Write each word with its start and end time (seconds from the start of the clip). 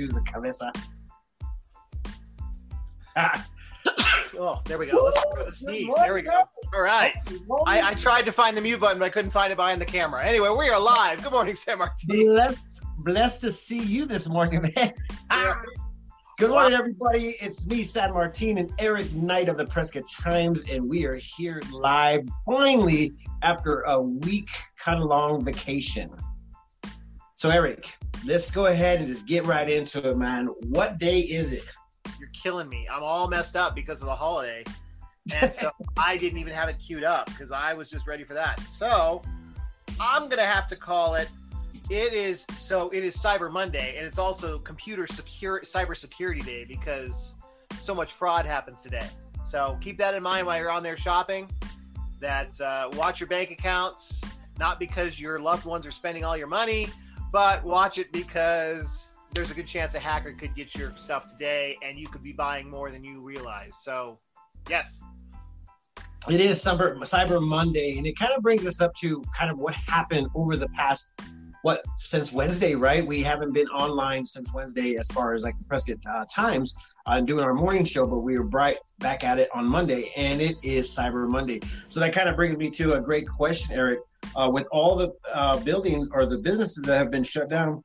use 0.00 0.12
the 0.12 0.22
cabeza. 0.22 0.72
Ah. 3.16 3.46
oh, 4.38 4.60
there 4.64 4.78
we 4.78 4.86
go. 4.86 5.02
Let's 5.04 5.22
go 5.22 5.44
the 5.44 5.52
sneeze. 5.52 5.92
There 5.96 6.14
we 6.14 6.22
go. 6.22 6.42
All 6.74 6.80
right. 6.80 7.14
I, 7.66 7.90
I, 7.90 7.94
tried 7.94 8.24
to 8.26 8.32
find 8.32 8.56
the 8.56 8.60
mute 8.60 8.80
button, 8.80 8.98
but 8.98 9.04
I 9.06 9.10
couldn't 9.10 9.30
find 9.30 9.52
it 9.52 9.56
behind 9.56 9.80
the 9.80 9.86
camera. 9.86 10.24
Anyway, 10.24 10.48
we 10.50 10.68
are 10.68 10.80
live. 10.80 11.22
Good 11.22 11.32
morning, 11.32 11.54
San 11.54 11.78
Martin. 11.78 11.96
Blessed, 12.08 12.82
blessed 12.98 13.40
to 13.42 13.52
see 13.52 13.80
you 13.80 14.06
this 14.06 14.26
morning, 14.26 14.62
man. 14.76 14.92
Ah. 15.30 15.60
Good 16.38 16.50
morning, 16.50 16.72
everybody. 16.72 17.36
It's 17.42 17.66
me, 17.66 17.82
San 17.82 18.14
Martin, 18.14 18.56
and 18.56 18.72
Eric 18.78 19.12
Knight 19.12 19.50
of 19.50 19.58
the 19.58 19.66
Prescott 19.66 20.04
Times, 20.10 20.64
and 20.70 20.88
we 20.88 21.04
are 21.04 21.16
here 21.16 21.60
live 21.70 22.26
finally 22.46 23.12
after 23.42 23.82
a 23.82 24.00
week 24.00 24.48
kind 24.78 25.02
of 25.02 25.08
long 25.08 25.44
vacation. 25.44 26.10
So, 27.40 27.48
Eric, 27.48 27.96
let's 28.26 28.50
go 28.50 28.66
ahead 28.66 28.98
and 28.98 29.06
just 29.06 29.26
get 29.26 29.46
right 29.46 29.66
into 29.66 30.06
it, 30.06 30.18
man. 30.18 30.48
What 30.64 30.98
day 30.98 31.20
is 31.20 31.54
it? 31.54 31.64
You're 32.18 32.28
killing 32.34 32.68
me. 32.68 32.86
I'm 32.92 33.02
all 33.02 33.28
messed 33.28 33.56
up 33.56 33.74
because 33.74 34.02
of 34.02 34.08
the 34.08 34.14
holiday. 34.14 34.62
And 35.40 35.52
so 35.52 35.70
I 35.96 36.16
didn't 36.16 36.38
even 36.38 36.52
have 36.52 36.68
it 36.68 36.78
queued 36.78 37.04
up 37.04 37.26
because 37.26 37.52
I 37.52 37.72
was 37.72 37.88
just 37.88 38.06
ready 38.06 38.24
for 38.24 38.34
that. 38.34 38.58
So 38.60 39.22
I'm 39.98 40.24
going 40.24 40.38
to 40.38 40.44
have 40.44 40.66
to 40.68 40.76
call 40.76 41.14
it. 41.14 41.28
It 41.88 42.12
is 42.12 42.46
so 42.52 42.90
it 42.90 43.04
is 43.04 43.16
Cyber 43.16 43.50
Monday 43.50 43.96
and 43.96 44.06
it's 44.06 44.18
also 44.18 44.58
computer 44.58 45.06
secure 45.06 45.60
cyber 45.60 45.96
security 45.96 46.40
day 46.40 46.64
because 46.64 47.36
so 47.78 47.94
much 47.94 48.12
fraud 48.12 48.44
happens 48.44 48.80
today. 48.80 49.06
So 49.46 49.78
keep 49.80 49.98
that 49.98 50.14
in 50.14 50.22
mind 50.22 50.46
while 50.46 50.58
you're 50.58 50.70
on 50.70 50.82
there 50.82 50.96
shopping. 50.96 51.48
That 52.18 52.60
uh, 52.60 52.90
watch 52.94 53.20
your 53.20 53.28
bank 53.28 53.50
accounts, 53.50 54.20
not 54.58 54.78
because 54.78 55.20
your 55.20 55.38
loved 55.38 55.64
ones 55.64 55.86
are 55.86 55.92
spending 55.92 56.24
all 56.24 56.36
your 56.36 56.48
money, 56.48 56.88
but 57.32 57.64
watch 57.64 57.98
it 57.98 58.12
because 58.12 59.16
there's 59.32 59.50
a 59.50 59.54
good 59.54 59.66
chance 59.66 59.94
a 59.94 60.00
hacker 60.00 60.32
could 60.32 60.54
get 60.54 60.74
your 60.74 60.92
stuff 60.96 61.30
today 61.30 61.76
and 61.82 61.98
you 61.98 62.06
could 62.06 62.22
be 62.22 62.32
buying 62.32 62.68
more 62.68 62.90
than 62.90 63.04
you 63.04 63.20
realize. 63.20 63.78
So, 63.82 64.18
yes. 64.68 65.02
It 66.28 66.40
is 66.40 66.62
Cyber, 66.62 67.40
Monday, 67.42 67.96
and 67.96 68.06
it 68.06 68.18
kind 68.18 68.32
of 68.36 68.42
brings 68.42 68.66
us 68.66 68.82
up 68.82 68.94
to 68.96 69.22
kind 69.34 69.50
of 69.50 69.58
what 69.58 69.74
happened 69.74 70.28
over 70.34 70.56
the 70.56 70.68
past 70.68 71.12
what 71.62 71.82
since 71.96 72.32
Wednesday, 72.32 72.74
right? 72.74 73.06
We 73.06 73.22
haven't 73.22 73.52
been 73.52 73.68
online 73.68 74.24
since 74.24 74.52
Wednesday 74.52 74.96
as 74.96 75.08
far 75.08 75.34
as 75.34 75.42
like 75.42 75.56
the 75.58 75.64
Prescott 75.64 75.98
uh, 76.08 76.24
Times 76.32 76.74
uh, 77.06 77.20
doing 77.20 77.44
our 77.44 77.54
morning 77.54 77.84
show, 77.84 78.06
but 78.06 78.20
we 78.20 78.36
are 78.36 78.42
bright 78.42 78.78
back 78.98 79.24
at 79.24 79.38
it 79.38 79.48
on 79.54 79.66
Monday, 79.66 80.12
and 80.16 80.40
it 80.40 80.56
is 80.62 80.88
Cyber 80.88 81.28
Monday. 81.28 81.60
So 81.88 82.00
that 82.00 82.12
kind 82.12 82.28
of 82.28 82.36
brings 82.36 82.56
me 82.56 82.70
to 82.70 82.94
a 82.94 83.00
great 83.00 83.28
question, 83.28 83.76
Eric. 83.76 84.00
Uh, 84.36 84.48
with 84.52 84.66
all 84.70 84.96
the 84.96 85.12
uh, 85.32 85.58
buildings 85.60 86.08
or 86.12 86.26
the 86.26 86.38
businesses 86.38 86.84
that 86.84 86.96
have 86.96 87.10
been 87.10 87.24
shut 87.24 87.48
down 87.48 87.82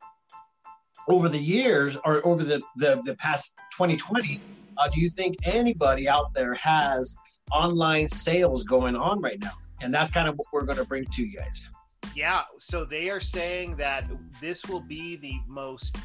over 1.08 1.30
the 1.30 1.38
years 1.38 1.98
or 2.06 2.26
over 2.26 2.44
the 2.44 2.62
the, 2.78 3.02
the 3.06 3.16
past 3.16 3.56
2020, 3.72 4.40
uh, 4.78 4.90
do 4.90 5.00
you 5.00 5.10
think 5.10 5.36
anybody 5.44 6.08
out 6.08 6.34
there 6.34 6.54
has 6.56 7.16
online 7.52 8.08
sales 8.08 8.64
going 8.64 8.96
on 8.96 9.22
right 9.22 9.40
now? 9.42 9.54
And 9.82 9.94
that's 9.94 10.10
kind 10.10 10.28
of 10.28 10.36
what 10.36 10.48
we're 10.54 10.64
going 10.64 10.78
to 10.78 10.86
bring 10.86 11.06
to 11.06 11.24
you 11.24 11.38
guys. 11.38 11.70
Yeah. 12.16 12.42
So 12.60 12.86
they 12.86 13.10
are 13.10 13.20
saying 13.20 13.78
that 13.78 14.10
this 14.42 14.66
will 14.66 14.82
be 14.82 15.16
the 15.16 15.36
most 15.48 15.98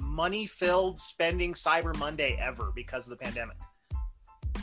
money 0.00 0.46
filled 0.46 1.00
spending 1.00 1.54
Cyber 1.54 1.96
Monday 1.98 2.38
ever 2.40 2.72
because 2.74 3.06
of 3.08 3.18
the 3.18 3.24
pandemic. 3.24 3.56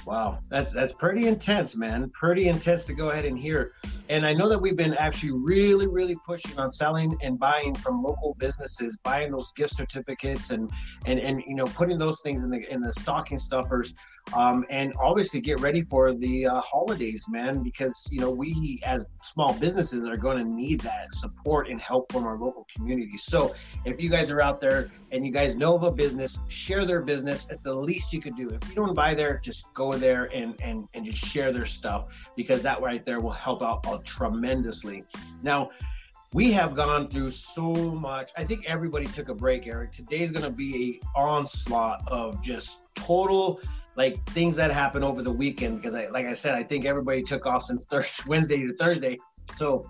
Wow, 0.05 0.39
that's 0.49 0.73
that's 0.73 0.93
pretty 0.93 1.27
intense, 1.27 1.77
man. 1.77 2.09
Pretty 2.09 2.47
intense 2.47 2.85
to 2.85 2.93
go 2.93 3.09
ahead 3.09 3.25
and 3.25 3.37
hear. 3.37 3.73
And 4.11 4.25
I 4.25 4.33
know 4.33 4.49
that 4.49 4.59
we've 4.59 4.75
been 4.75 4.93
actually 4.95 5.31
really, 5.31 5.87
really 5.87 6.17
pushing 6.25 6.59
on 6.59 6.69
selling 6.69 7.17
and 7.21 7.39
buying 7.39 7.73
from 7.73 8.03
local 8.03 8.35
businesses, 8.37 8.99
buying 9.03 9.31
those 9.31 9.53
gift 9.53 9.73
certificates 9.73 10.51
and 10.51 10.69
and 11.05 11.17
and 11.17 11.41
you 11.47 11.55
know 11.55 11.63
putting 11.63 11.97
those 11.97 12.19
things 12.21 12.43
in 12.43 12.49
the 12.49 12.61
in 12.69 12.81
the 12.81 12.91
stocking 12.91 13.39
stuffers 13.39 13.93
um, 14.33 14.65
and 14.69 14.93
obviously 15.01 15.41
get 15.41 15.59
ready 15.59 15.81
for 15.81 16.13
the 16.13 16.45
uh, 16.45 16.59
holidays, 16.61 17.25
man, 17.29 17.61
because 17.63 18.07
you 18.11 18.19
know 18.19 18.29
we 18.29 18.79
as 18.85 19.05
small 19.23 19.53
businesses 19.53 20.05
are 20.07 20.17
going 20.17 20.37
to 20.37 20.49
need 20.49 20.79
that 20.81 21.13
support 21.13 21.69
and 21.69 21.81
help 21.81 22.11
from 22.11 22.25
our 22.25 22.37
local 22.37 22.65
community. 22.73 23.17
So 23.17 23.53
if 23.85 24.01
you 24.01 24.09
guys 24.09 24.31
are 24.31 24.41
out 24.41 24.61
there 24.61 24.89
and 25.11 25.25
you 25.25 25.31
guys 25.31 25.57
know 25.57 25.75
of 25.75 25.83
a 25.83 25.91
business, 25.91 26.39
share 26.47 26.85
their 26.85 27.01
business. 27.01 27.49
It's 27.49 27.63
the 27.63 27.73
least 27.73 28.13
you 28.13 28.21
could 28.21 28.35
do. 28.37 28.49
If 28.49 28.69
you 28.69 28.75
don't 28.75 28.93
buy 28.93 29.13
there, 29.13 29.39
just 29.43 29.73
go 29.73 29.93
there 29.93 30.29
and 30.33 30.55
and 30.61 30.87
and 30.93 31.03
just 31.03 31.17
share 31.17 31.51
their 31.51 31.65
stuff 31.65 32.29
because 32.35 32.61
that 32.61 32.81
right 32.81 33.05
there 33.05 33.19
will 33.19 33.31
help 33.31 33.61
out 33.61 33.83
tremendously. 34.03 35.03
Now 35.43 35.69
we 36.33 36.51
have 36.53 36.75
gone 36.75 37.09
through 37.09 37.31
so 37.31 37.73
much. 37.73 38.31
I 38.37 38.43
think 38.43 38.65
everybody 38.67 39.05
took 39.05 39.29
a 39.29 39.35
break, 39.35 39.67
Eric. 39.67 39.91
Today's 39.91 40.31
going 40.31 40.45
to 40.45 40.49
be 40.49 41.01
a 41.15 41.19
onslaught 41.19 42.07
of 42.07 42.41
just 42.41 42.79
total 42.95 43.59
like 43.95 44.23
things 44.29 44.55
that 44.55 44.71
happened 44.71 45.03
over 45.03 45.21
the 45.21 45.31
weekend 45.31 45.81
because 45.81 45.93
I, 45.93 46.07
like 46.07 46.25
I 46.25 46.33
said, 46.33 46.55
I 46.55 46.63
think 46.63 46.85
everybody 46.85 47.21
took 47.21 47.45
off 47.45 47.63
since 47.63 47.85
Wednesday 48.27 48.65
to 48.65 48.73
Thursday. 48.73 49.17
So 49.55 49.85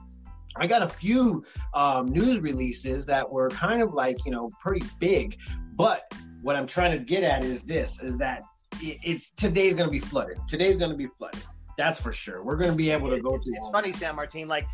I 0.56 0.68
got 0.68 0.82
a 0.82 0.88
few 0.88 1.46
um, 1.74 2.08
news 2.08 2.40
releases 2.40 3.06
that 3.06 3.30
were 3.30 3.50
kind 3.50 3.82
of 3.82 3.94
like 3.94 4.18
you 4.26 4.32
know 4.32 4.50
pretty 4.60 4.86
big, 5.00 5.38
but 5.76 6.12
what 6.42 6.56
I'm 6.56 6.68
trying 6.68 6.92
to 6.92 6.98
get 6.98 7.24
at 7.24 7.44
is 7.44 7.64
this: 7.64 8.02
is 8.02 8.18
that 8.18 8.42
it, 8.82 8.98
it's 9.04 9.32
today's 9.32 9.76
going 9.76 9.88
to 9.88 9.92
be 9.92 10.00
flooded. 10.00 10.40
Today's 10.48 10.78
going 10.78 10.92
to 10.92 10.98
be 10.98 11.08
flooded. 11.08 11.44
That's 11.78 12.00
for 12.02 12.12
sure. 12.12 12.44
We're 12.44 12.58
going 12.58 12.72
to 12.72 12.78
be 12.78 12.90
able 12.92 13.10
to 13.10 13.20
go 13.20 13.36
it's, 13.36 13.46
to. 13.46 13.54
It's 13.56 13.70
funny, 13.70 13.94
San 13.94 14.16
Martin. 14.16 14.48
Like 14.48 14.68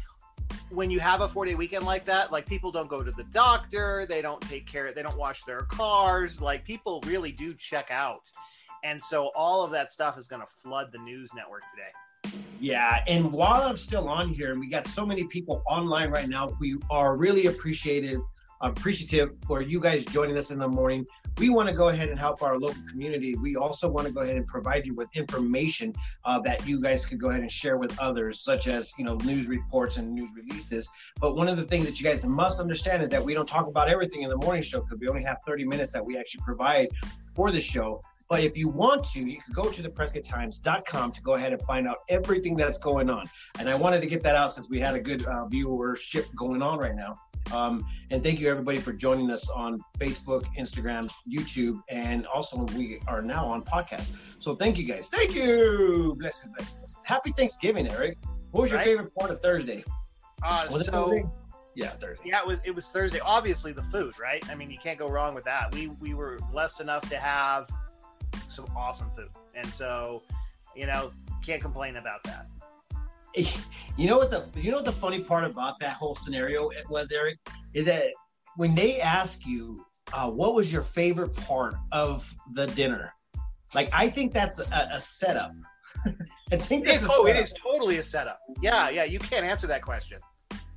when 0.69 0.89
you 0.89 0.99
have 0.99 1.21
a 1.21 1.27
four 1.27 1.45
day 1.45 1.55
weekend 1.55 1.85
like 1.85 2.05
that, 2.05 2.31
like 2.31 2.45
people 2.45 2.71
don't 2.71 2.89
go 2.89 3.03
to 3.03 3.11
the 3.11 3.23
doctor, 3.25 4.05
they 4.07 4.21
don't 4.21 4.41
take 4.41 4.65
care, 4.65 4.93
they 4.93 5.03
don't 5.03 5.17
wash 5.17 5.43
their 5.43 5.61
cars. 5.63 6.41
Like 6.41 6.65
people 6.65 7.01
really 7.05 7.31
do 7.31 7.53
check 7.53 7.87
out. 7.91 8.29
And 8.83 9.01
so 9.01 9.31
all 9.35 9.63
of 9.63 9.71
that 9.71 9.91
stuff 9.91 10.17
is 10.17 10.27
going 10.27 10.41
to 10.41 10.47
flood 10.61 10.91
the 10.91 10.99
news 10.99 11.33
network 11.33 11.63
today. 11.71 12.37
Yeah, 12.59 13.03
and 13.07 13.31
while 13.31 13.63
I'm 13.63 13.77
still 13.77 14.07
on 14.09 14.29
here, 14.29 14.51
and 14.51 14.59
we 14.59 14.69
got 14.69 14.87
so 14.87 15.05
many 15.05 15.23
people 15.25 15.63
online 15.69 16.09
right 16.09 16.27
now, 16.27 16.55
we 16.59 16.77
are 16.89 17.15
really 17.15 17.47
appreciative 17.47 18.21
appreciative 18.61 19.33
for 19.45 19.61
you 19.61 19.79
guys 19.79 20.05
joining 20.05 20.37
us 20.37 20.51
in 20.51 20.59
the 20.59 20.67
morning. 20.67 21.05
We 21.37 21.49
want 21.49 21.69
to 21.69 21.75
go 21.75 21.89
ahead 21.89 22.09
and 22.09 22.17
help 22.17 22.41
our 22.41 22.57
local 22.57 22.81
community. 22.89 23.35
We 23.35 23.55
also 23.55 23.89
want 23.89 24.07
to 24.07 24.13
go 24.13 24.21
ahead 24.21 24.35
and 24.35 24.47
provide 24.47 24.85
you 24.85 24.95
with 24.95 25.07
information 25.15 25.93
uh, 26.25 26.39
that 26.39 26.67
you 26.67 26.81
guys 26.81 27.05
could 27.05 27.19
go 27.19 27.29
ahead 27.29 27.41
and 27.41 27.51
share 27.51 27.77
with 27.77 27.97
others, 27.99 28.41
such 28.41 28.67
as 28.67 28.91
you 28.97 29.05
know 29.05 29.15
news 29.17 29.47
reports 29.47 29.97
and 29.97 30.13
news 30.13 30.29
releases. 30.35 30.89
But 31.19 31.35
one 31.35 31.47
of 31.47 31.57
the 31.57 31.63
things 31.63 31.85
that 31.85 31.99
you 31.99 32.05
guys 32.05 32.25
must 32.25 32.59
understand 32.59 33.03
is 33.03 33.09
that 33.09 33.23
we 33.23 33.33
don't 33.33 33.47
talk 33.47 33.67
about 33.67 33.89
everything 33.89 34.23
in 34.23 34.29
the 34.29 34.37
morning 34.37 34.63
show 34.63 34.81
because 34.81 34.99
we 34.99 35.07
only 35.07 35.23
have 35.23 35.37
30 35.45 35.65
minutes 35.65 35.91
that 35.91 36.05
we 36.05 36.17
actually 36.17 36.41
provide 36.43 36.87
for 37.35 37.51
the 37.51 37.61
show. 37.61 38.01
But 38.29 38.41
if 38.41 38.57
you 38.57 38.67
want 38.67 39.05
to, 39.11 39.21
you 39.21 39.41
can 39.41 39.53
go 39.53 39.69
to 39.71 39.81
the 39.81 39.89
PrescottTimes.com 39.89 41.11
to 41.13 41.21
go 41.21 41.35
ahead 41.35 41.53
and 41.53 41.61
find 41.61 41.87
out 41.87 41.97
everything 42.09 42.55
that's 42.55 42.77
going 42.77 43.09
on. 43.09 43.25
And 43.57 43.69
I 43.69 43.77
wanted 43.77 44.01
to 44.01 44.07
get 44.07 44.21
that 44.23 44.35
out 44.35 44.51
since 44.51 44.69
we 44.69 44.79
had 44.79 44.95
a 44.95 44.99
good 44.99 45.25
uh, 45.25 45.45
viewership 45.45 46.33
going 46.35 46.61
on 46.61 46.77
right 46.77 46.95
now. 46.95 47.15
Um, 47.53 47.85
and 48.11 48.23
thank 48.23 48.39
you 48.39 48.49
everybody 48.49 48.77
for 48.79 48.93
joining 48.93 49.31
us 49.31 49.49
on 49.49 49.79
Facebook, 49.99 50.45
Instagram, 50.57 51.09
YouTube, 51.29 51.81
and 51.89 52.25
also 52.27 52.63
we 52.75 52.99
are 53.07 53.21
now 53.21 53.45
on 53.45 53.63
podcast. 53.63 54.09
So 54.39 54.53
thank 54.53 54.77
you 54.77 54.85
guys. 54.85 55.07
Thank 55.07 55.35
you. 55.35 56.15
Bless 56.19 56.41
you, 56.43 56.51
bless 56.55 56.71
you. 56.71 56.95
Happy 57.03 57.31
Thanksgiving, 57.31 57.91
Eric. 57.91 58.17
What 58.51 58.61
was 58.63 58.71
your 58.71 58.79
right? 58.79 58.87
favorite 58.87 59.15
part 59.15 59.31
of 59.31 59.41
Thursday? 59.41 59.83
Uh, 60.43 60.67
was 60.71 60.85
so 60.85 61.31
yeah, 61.75 61.89
Thursday. 61.89 62.29
Yeah, 62.29 62.41
it 62.41 62.47
was 62.47 62.59
it 62.65 62.71
was 62.71 62.87
Thursday. 62.87 63.19
Obviously 63.19 63.71
the 63.71 63.83
food, 63.83 64.17
right? 64.19 64.43
I 64.49 64.55
mean, 64.55 64.71
you 64.71 64.79
can't 64.79 64.97
go 64.97 65.07
wrong 65.07 65.35
with 65.35 65.43
that. 65.45 65.73
We 65.73 65.87
we 66.01 66.13
were 66.13 66.39
blessed 66.51 66.81
enough 66.81 67.07
to 67.09 67.17
have 67.17 67.69
some 68.49 68.65
awesome 68.75 69.09
food. 69.15 69.29
And 69.55 69.67
so, 69.67 70.23
you 70.75 70.85
know, 70.85 71.11
can't 71.45 71.61
complain 71.61 71.97
about 71.97 72.23
that. 72.23 72.47
You 73.97 74.05
know 74.05 74.19
what 74.19 74.29
the 74.29 74.45
you 74.55 74.69
know 74.69 74.77
what 74.77 74.85
the 74.85 74.91
funny 74.91 75.21
part 75.21 75.43
about 75.43 75.79
that 75.79 75.93
whole 75.93 76.13
scenario 76.13 76.69
was, 76.87 77.11
Eric, 77.11 77.39
is 77.73 77.87
that 77.87 78.11
when 78.55 78.75
they 78.75 79.01
ask 79.01 79.43
you 79.43 79.83
uh, 80.13 80.29
what 80.29 80.53
was 80.53 80.71
your 80.71 80.83
favorite 80.83 81.35
part 81.35 81.73
of 81.91 82.31
the 82.53 82.67
dinner, 82.67 83.11
like 83.73 83.89
I 83.91 84.07
think 84.07 84.33
that's 84.33 84.59
a, 84.59 84.89
a 84.91 85.01
setup. 85.01 85.51
I 86.51 86.57
think 86.57 86.85
that's 86.85 87.01
it 87.01 87.05
is, 87.05 87.11
oh, 87.11 87.25
it 87.25 87.37
is 87.37 87.53
totally 87.53 87.97
a 87.97 88.03
setup. 88.03 88.39
Yeah, 88.61 88.89
yeah, 88.89 89.03
you 89.03 89.17
can't 89.17 89.43
answer 89.43 89.65
that 89.65 89.81
question. 89.81 90.19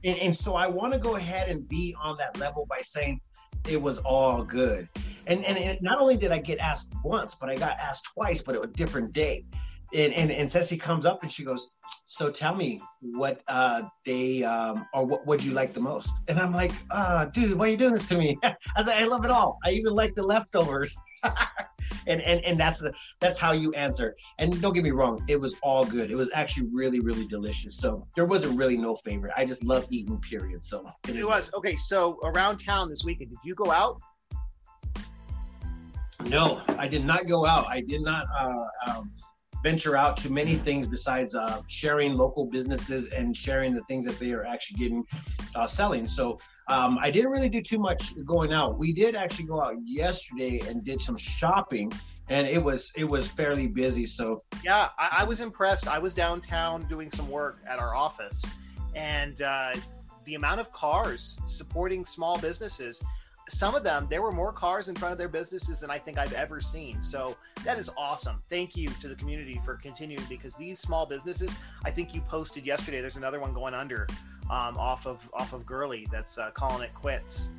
And, 0.02 0.18
and 0.18 0.34
so 0.34 0.54
I 0.54 0.66
want 0.66 0.94
to 0.94 0.98
go 0.98 1.16
ahead 1.16 1.50
and 1.50 1.68
be 1.68 1.94
on 2.00 2.16
that 2.16 2.38
level 2.38 2.64
by 2.70 2.78
saying 2.80 3.20
it 3.68 3.80
was 3.80 3.98
all 3.98 4.42
good. 4.42 4.88
And 5.26 5.44
and 5.44 5.58
it, 5.58 5.82
not 5.82 6.00
only 6.00 6.16
did 6.16 6.32
I 6.32 6.38
get 6.38 6.58
asked 6.58 6.94
once, 7.04 7.34
but 7.34 7.50
I 7.50 7.54
got 7.54 7.78
asked 7.78 8.08
twice, 8.14 8.40
but 8.40 8.54
it 8.54 8.60
was 8.62 8.70
a 8.70 8.72
different 8.72 9.12
date. 9.12 9.44
And, 9.92 10.12
and 10.12 10.30
and 10.30 10.48
Ceci 10.48 10.76
comes 10.76 11.04
up 11.04 11.22
and 11.22 11.32
she 11.32 11.44
goes, 11.44 11.68
"So 12.06 12.30
tell 12.30 12.54
me 12.54 12.80
what 13.00 13.40
uh, 13.48 13.82
they 14.06 14.44
um, 14.44 14.86
or 14.94 15.04
what 15.04 15.26
would 15.26 15.42
you 15.42 15.52
like 15.52 15.72
the 15.72 15.80
most?" 15.80 16.10
And 16.28 16.38
I'm 16.38 16.52
like, 16.52 16.72
"Uh, 16.90 17.26
dude, 17.26 17.58
why 17.58 17.66
are 17.66 17.68
you 17.70 17.76
doing 17.76 17.92
this 17.92 18.08
to 18.08 18.18
me?" 18.18 18.38
I 18.42 18.54
was 18.76 18.86
like, 18.86 18.96
"I 18.96 19.04
love 19.04 19.24
it 19.24 19.30
all. 19.30 19.58
I 19.64 19.70
even 19.70 19.94
like 19.94 20.14
the 20.14 20.22
leftovers." 20.22 20.96
and 22.06 22.20
and 22.22 22.44
and 22.44 22.58
that's 22.58 22.78
the 22.78 22.92
that's 23.20 23.38
how 23.38 23.52
you 23.52 23.72
answer. 23.72 24.14
And 24.38 24.60
don't 24.60 24.72
get 24.72 24.84
me 24.84 24.90
wrong, 24.90 25.24
it 25.28 25.40
was 25.40 25.54
all 25.62 25.84
good. 25.84 26.10
It 26.10 26.16
was 26.16 26.30
actually 26.34 26.68
really 26.72 27.00
really 27.00 27.26
delicious. 27.26 27.76
So 27.76 28.06
there 28.14 28.26
wasn't 28.26 28.56
really 28.56 28.76
no 28.76 28.94
favorite. 28.96 29.32
I 29.36 29.44
just 29.44 29.64
love 29.64 29.86
eating. 29.90 30.18
Period. 30.20 30.62
So 30.62 30.86
it, 31.08 31.16
it 31.16 31.26
was 31.26 31.50
okay. 31.54 31.76
So 31.76 32.18
around 32.24 32.58
town 32.58 32.88
this 32.88 33.04
weekend, 33.04 33.30
did 33.30 33.38
you 33.42 33.54
go 33.54 33.70
out? 33.70 34.00
No, 36.28 36.60
I 36.68 36.86
did 36.86 37.04
not 37.04 37.26
go 37.26 37.46
out. 37.46 37.66
I 37.68 37.80
did 37.80 38.02
not 38.02 38.26
uh, 38.38 38.90
um, 38.90 39.10
venture 39.62 39.96
out 39.96 40.16
to 40.18 40.32
many 40.32 40.56
things 40.56 40.86
besides 40.86 41.34
uh, 41.34 41.60
sharing 41.68 42.14
local 42.14 42.46
businesses 42.46 43.08
and 43.08 43.36
sharing 43.36 43.74
the 43.74 43.82
things 43.82 44.06
that 44.06 44.18
they 44.18 44.32
are 44.32 44.44
actually 44.44 44.78
getting 44.78 45.04
uh, 45.54 45.66
selling. 45.66 46.06
So 46.06 46.38
um, 46.68 46.98
I 47.00 47.10
didn't 47.10 47.30
really 47.30 47.48
do 47.48 47.60
too 47.60 47.78
much 47.78 48.12
going 48.24 48.52
out. 48.52 48.78
We 48.78 48.92
did 48.92 49.14
actually 49.14 49.46
go 49.46 49.60
out 49.62 49.74
yesterday 49.84 50.60
and 50.66 50.84
did 50.84 51.00
some 51.00 51.16
shopping, 51.16 51.92
and 52.28 52.46
it 52.46 52.62
was 52.62 52.92
it 52.96 53.04
was 53.04 53.28
fairly 53.28 53.66
busy. 53.66 54.06
So 54.06 54.42
yeah, 54.64 54.88
I, 54.98 55.18
I 55.18 55.24
was 55.24 55.40
impressed. 55.40 55.88
I 55.88 55.98
was 55.98 56.14
downtown 56.14 56.86
doing 56.88 57.10
some 57.10 57.28
work 57.28 57.58
at 57.68 57.78
our 57.78 57.94
office, 57.94 58.44
and 58.94 59.42
uh, 59.42 59.72
the 60.24 60.36
amount 60.36 60.60
of 60.60 60.70
cars 60.72 61.38
supporting 61.46 62.04
small 62.04 62.38
businesses 62.38 63.02
some 63.50 63.74
of 63.74 63.82
them 63.82 64.06
there 64.08 64.22
were 64.22 64.32
more 64.32 64.52
cars 64.52 64.88
in 64.88 64.94
front 64.94 65.12
of 65.12 65.18
their 65.18 65.28
businesses 65.28 65.80
than 65.80 65.90
i 65.90 65.98
think 65.98 66.18
i've 66.18 66.32
ever 66.32 66.60
seen. 66.60 67.02
So 67.02 67.36
that 67.64 67.78
is 67.78 67.90
awesome. 67.96 68.42
Thank 68.48 68.76
you 68.76 68.88
to 69.00 69.08
the 69.08 69.14
community 69.14 69.60
for 69.64 69.74
continuing 69.74 70.24
because 70.28 70.56
these 70.56 70.78
small 70.78 71.06
businesses 71.06 71.56
i 71.84 71.90
think 71.90 72.14
you 72.14 72.20
posted 72.22 72.66
yesterday 72.66 73.00
there's 73.00 73.16
another 73.16 73.40
one 73.40 73.52
going 73.52 73.74
under 73.74 74.06
um, 74.50 74.76
off 74.76 75.06
of 75.06 75.18
off 75.32 75.52
of 75.52 75.64
Gurley 75.64 76.06
that's 76.10 76.36
uh, 76.38 76.50
calling 76.50 76.82
it 76.82 76.94
quits. 76.94 77.50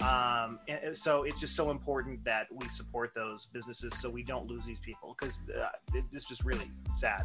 Um, 0.00 0.58
so 0.94 1.24
it's 1.24 1.38
just 1.38 1.54
so 1.54 1.70
important 1.70 2.24
that 2.24 2.46
we 2.50 2.66
support 2.68 3.12
those 3.14 3.48
businesses 3.52 3.98
so 4.00 4.08
we 4.08 4.22
don't 4.22 4.46
lose 4.46 4.64
these 4.64 4.78
people 4.78 5.14
because 5.18 5.42
uh, 5.50 5.68
it's 6.12 6.24
just 6.24 6.42
really 6.42 6.70
sad 6.96 7.22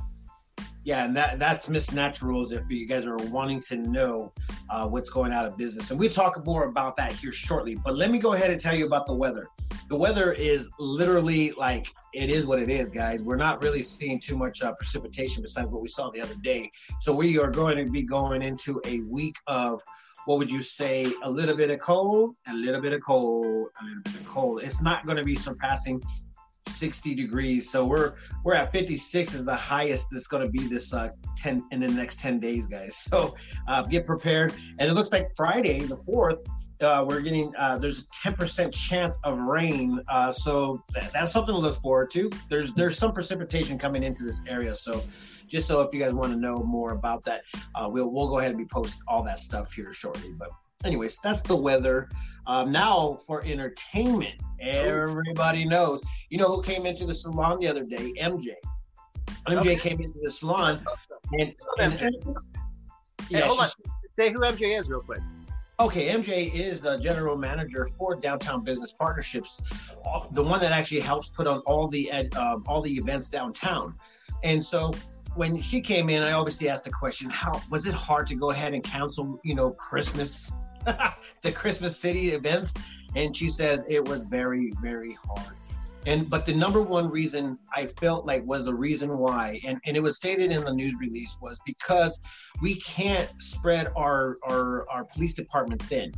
yeah, 0.86 1.04
and 1.04 1.18
that 1.18 1.40
that's 1.40 1.68
Miss 1.68 1.92
Naturals. 1.92 2.52
If 2.52 2.70
you 2.70 2.86
guys 2.86 3.08
are 3.08 3.18
wanting 3.18 3.60
to 3.62 3.78
know 3.78 4.32
uh, 4.70 4.88
what's 4.88 5.10
going 5.10 5.34
out 5.34 5.48
of 5.48 5.58
business, 5.58 5.90
and 5.90 6.00
we 6.00 6.08
talk 6.08 6.46
more 6.46 6.66
about 6.66 6.96
that 6.98 7.12
here 7.12 7.32
shortly. 7.32 7.76
But 7.84 7.96
let 7.96 8.12
me 8.12 8.20
go 8.20 8.34
ahead 8.34 8.52
and 8.52 8.62
tell 8.62 8.76
you 8.76 8.86
about 8.86 9.08
the 9.08 9.14
weather. 9.16 9.48
The 9.90 9.96
weather 9.96 10.32
is 10.34 10.70
literally 10.78 11.52
like 11.54 11.92
it 12.14 12.30
is 12.30 12.46
what 12.46 12.60
it 12.60 12.70
is, 12.70 12.92
guys. 12.92 13.24
We're 13.24 13.36
not 13.36 13.64
really 13.64 13.82
seeing 13.82 14.20
too 14.20 14.38
much 14.38 14.62
uh, 14.62 14.74
precipitation 14.74 15.42
besides 15.42 15.70
what 15.70 15.82
we 15.82 15.88
saw 15.88 16.12
the 16.12 16.22
other 16.22 16.36
day. 16.44 16.70
So 17.02 17.16
we 17.16 17.40
are 17.40 17.50
going 17.50 17.84
to 17.84 17.92
be 17.92 18.04
going 18.04 18.44
into 18.44 18.80
a 18.86 19.00
week 19.02 19.38
of 19.48 19.82
what 20.26 20.38
would 20.38 20.52
you 20.52 20.62
say 20.62 21.12
a 21.24 21.30
little 21.30 21.56
bit 21.56 21.72
of 21.72 21.80
cold, 21.80 22.36
a 22.48 22.54
little 22.54 22.82
bit 22.82 22.94
of 22.94 23.02
cold, 23.02 23.70
a 23.82 23.86
little 23.86 24.04
bit 24.04 24.16
of 24.16 24.26
cold. 24.26 24.62
It's 24.64 24.84
not 24.84 25.04
going 25.04 25.18
to 25.18 25.24
be 25.24 25.36
surpassing 25.36 26.00
60 26.68 27.16
degrees. 27.16 27.70
So 27.70 27.86
we're 27.86 28.14
we're 28.44 28.56
at 28.56 28.72
56 28.72 29.34
is 29.34 29.46
the 29.46 29.56
highest 29.56 30.08
that's 30.12 30.28
going 30.28 30.44
to 30.44 30.50
be 30.50 30.68
this 30.68 30.94
uh, 30.94 31.10
10 31.38 31.66
in 31.72 31.80
the 31.80 31.88
next 31.88 32.20
10 32.20 32.40
days, 32.40 32.68
guys. 32.68 33.08
So 33.16 33.36
uh, 33.68 33.84
get 33.84 34.06
prepared. 34.06 34.54
And 34.80 34.90
it 34.90 34.94
looks 34.94 35.12
like 35.12 35.30
Friday, 35.38 35.80
the 35.80 35.96
4th, 35.98 36.40
uh, 36.82 37.06
we're 37.08 37.22
getting 37.22 37.54
uh, 37.58 37.78
there's 37.78 38.02
a 38.02 38.06
10% 38.06 38.74
chance 38.74 39.18
of 39.24 39.40
rain. 39.40 40.02
Uh, 40.10 40.32
so 40.32 40.84
th- 40.94 41.12
that's 41.12 41.32
something 41.32 41.54
to 41.54 41.60
look 41.60 41.82
forward 41.82 42.12
to. 42.12 42.30
There's 42.50 42.74
there's 42.74 42.98
some 42.98 43.14
precipitation 43.14 43.78
coming 43.78 44.04
into 44.04 44.24
this 44.24 44.42
area. 44.48 44.76
So 44.76 45.04
just 45.48 45.68
so 45.68 45.82
if 45.82 45.94
you 45.94 46.02
guys 46.02 46.14
want 46.14 46.34
to 46.34 46.40
know 46.40 46.64
more 46.64 46.92
about 46.92 47.24
that, 47.26 47.44
uh, 47.76 47.88
we'll 47.90 48.12
we'll 48.12 48.28
go 48.28 48.40
ahead 48.40 48.52
and 48.52 48.58
be 48.58 48.66
posting 48.66 49.02
all 49.08 49.24
that 49.24 49.40
stuff 49.40 49.72
here 49.74 49.94
shortly. 49.94 50.34
But 50.38 50.50
anyways, 50.84 51.20
that's 51.24 51.42
the 51.42 51.56
weather. 51.56 52.10
Um, 52.48 52.72
now 52.72 53.18
for 53.26 53.44
entertainment, 53.44 54.36
everybody 54.60 55.66
knows. 55.66 56.02
You 56.30 56.38
know 56.38 56.48
who 56.48 56.62
came 56.62 56.86
into 56.86 57.06
the 57.06 57.14
salon 57.14 57.60
the 57.60 57.68
other 57.68 57.84
day? 57.84 58.14
MJ. 58.22 58.54
MJ 59.48 59.58
okay. 59.58 59.76
came 59.76 60.00
into 60.00 60.20
the 60.22 60.32
salon, 60.32 60.84
and, 61.40 61.54
and, 61.80 61.94
and 62.02 62.16
yeah, 63.30 63.40
hey, 63.40 63.48
hold 63.48 63.60
on. 63.60 63.68
Say 64.18 64.32
who 64.32 64.40
MJ 64.40 64.80
is 64.80 64.90
real 64.90 65.02
quick. 65.02 65.22
Okay, 65.80 66.08
MJ 66.08 66.54
is 66.54 66.82
the 66.82 66.98
general 66.98 67.36
manager 67.36 67.86
for 67.98 68.16
Downtown 68.16 68.64
Business 68.64 68.94
Partnerships, 68.94 69.62
the 70.32 70.42
one 70.42 70.62
that 70.62 70.72
actually 70.72 71.02
helps 71.02 71.30
put 71.30 71.48
on 71.48 71.60
all 71.66 71.88
the 71.88 72.10
ed, 72.12 72.34
um, 72.36 72.64
all 72.66 72.82
the 72.82 72.94
events 72.94 73.30
downtown. 73.30 73.94
And 74.44 74.64
so 74.64 74.92
when 75.36 75.60
she 75.60 75.82
came 75.82 76.10
in, 76.10 76.24
I 76.24 76.32
obviously 76.32 76.70
asked 76.70 76.86
the 76.86 76.92
question: 76.92 77.30
How 77.30 77.62
was 77.70 77.88
it 77.88 77.94
hard 77.94 78.28
to 78.28 78.36
go 78.36 78.52
ahead 78.52 78.74
and 78.74 78.84
cancel, 78.84 79.40
you 79.44 79.54
know, 79.54 79.72
Christmas 79.72 80.54
the 81.44 81.52
Christmas 81.52 81.98
City 81.98 82.32
events, 82.32 82.74
and 83.16 83.36
she 83.36 83.50
says 83.50 83.84
it 83.88 84.08
was 84.08 84.26
very, 84.26 84.72
very 84.82 85.18
hard. 85.26 85.56
And 86.06 86.30
but 86.30 86.46
the 86.46 86.54
number 86.54 86.82
one 86.82 87.10
reason 87.10 87.58
I 87.76 87.88
felt 87.88 88.26
like 88.26 88.46
was 88.46 88.64
the 88.64 88.74
reason 88.74 89.18
why, 89.18 89.60
and, 89.66 89.80
and 89.86 89.98
it 89.98 90.00
was 90.02 90.18
stated 90.18 90.52
in 90.52 90.64
the 90.64 90.74
news 90.74 90.94
release, 91.00 91.36
was 91.42 91.60
because 91.66 92.20
we 92.62 92.76
can't 92.76 93.30
spread 93.42 93.92
our 93.96 94.38
our, 94.44 94.88
our 94.90 95.04
police 95.06 95.34
department 95.34 95.82
thin. 95.84 96.14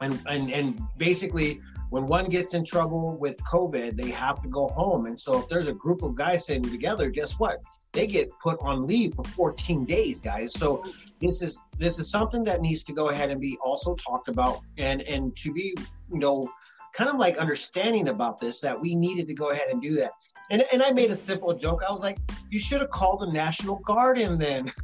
And, 0.00 0.20
and 0.26 0.52
and 0.52 0.80
basically 0.98 1.60
when 1.90 2.06
one 2.06 2.28
gets 2.28 2.54
in 2.54 2.64
trouble 2.64 3.16
with 3.16 3.36
COVID, 3.44 3.96
they 3.96 4.10
have 4.10 4.42
to 4.42 4.48
go 4.48 4.68
home. 4.68 5.06
And 5.06 5.18
so 5.18 5.38
if 5.38 5.48
there's 5.48 5.68
a 5.68 5.72
group 5.72 6.02
of 6.02 6.14
guys 6.14 6.46
sitting 6.46 6.64
together, 6.64 7.08
guess 7.10 7.38
what? 7.38 7.62
They 7.96 8.06
get 8.06 8.30
put 8.40 8.60
on 8.60 8.86
leave 8.86 9.14
for 9.14 9.24
14 9.24 9.86
days, 9.86 10.20
guys. 10.20 10.52
So 10.52 10.84
this 11.18 11.40
is 11.40 11.58
this 11.78 11.98
is 11.98 12.10
something 12.10 12.44
that 12.44 12.60
needs 12.60 12.84
to 12.84 12.92
go 12.92 13.08
ahead 13.08 13.30
and 13.30 13.40
be 13.40 13.56
also 13.64 13.94
talked 13.94 14.28
about 14.28 14.60
and 14.76 15.00
and 15.00 15.34
to 15.38 15.50
be 15.50 15.74
you 16.12 16.18
know 16.18 16.46
kind 16.92 17.08
of 17.08 17.16
like 17.16 17.38
understanding 17.38 18.08
about 18.08 18.38
this 18.38 18.60
that 18.60 18.78
we 18.78 18.94
needed 18.94 19.26
to 19.28 19.34
go 19.34 19.48
ahead 19.48 19.68
and 19.70 19.80
do 19.80 19.94
that. 19.94 20.12
And, 20.50 20.62
and 20.72 20.82
i 20.82 20.90
made 20.92 21.10
a 21.10 21.16
simple 21.16 21.54
joke. 21.54 21.80
I 21.88 21.90
was 21.90 22.02
like 22.02 22.18
you 22.50 22.58
should 22.58 22.82
have 22.82 22.90
called 22.90 23.20
the 23.22 23.32
national 23.32 23.76
guard 23.76 24.18
in 24.18 24.38
then. 24.38 24.70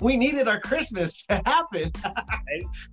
We 0.00 0.16
needed 0.16 0.46
our 0.46 0.60
christmas 0.60 1.22
to 1.24 1.42
happen. 1.44 1.92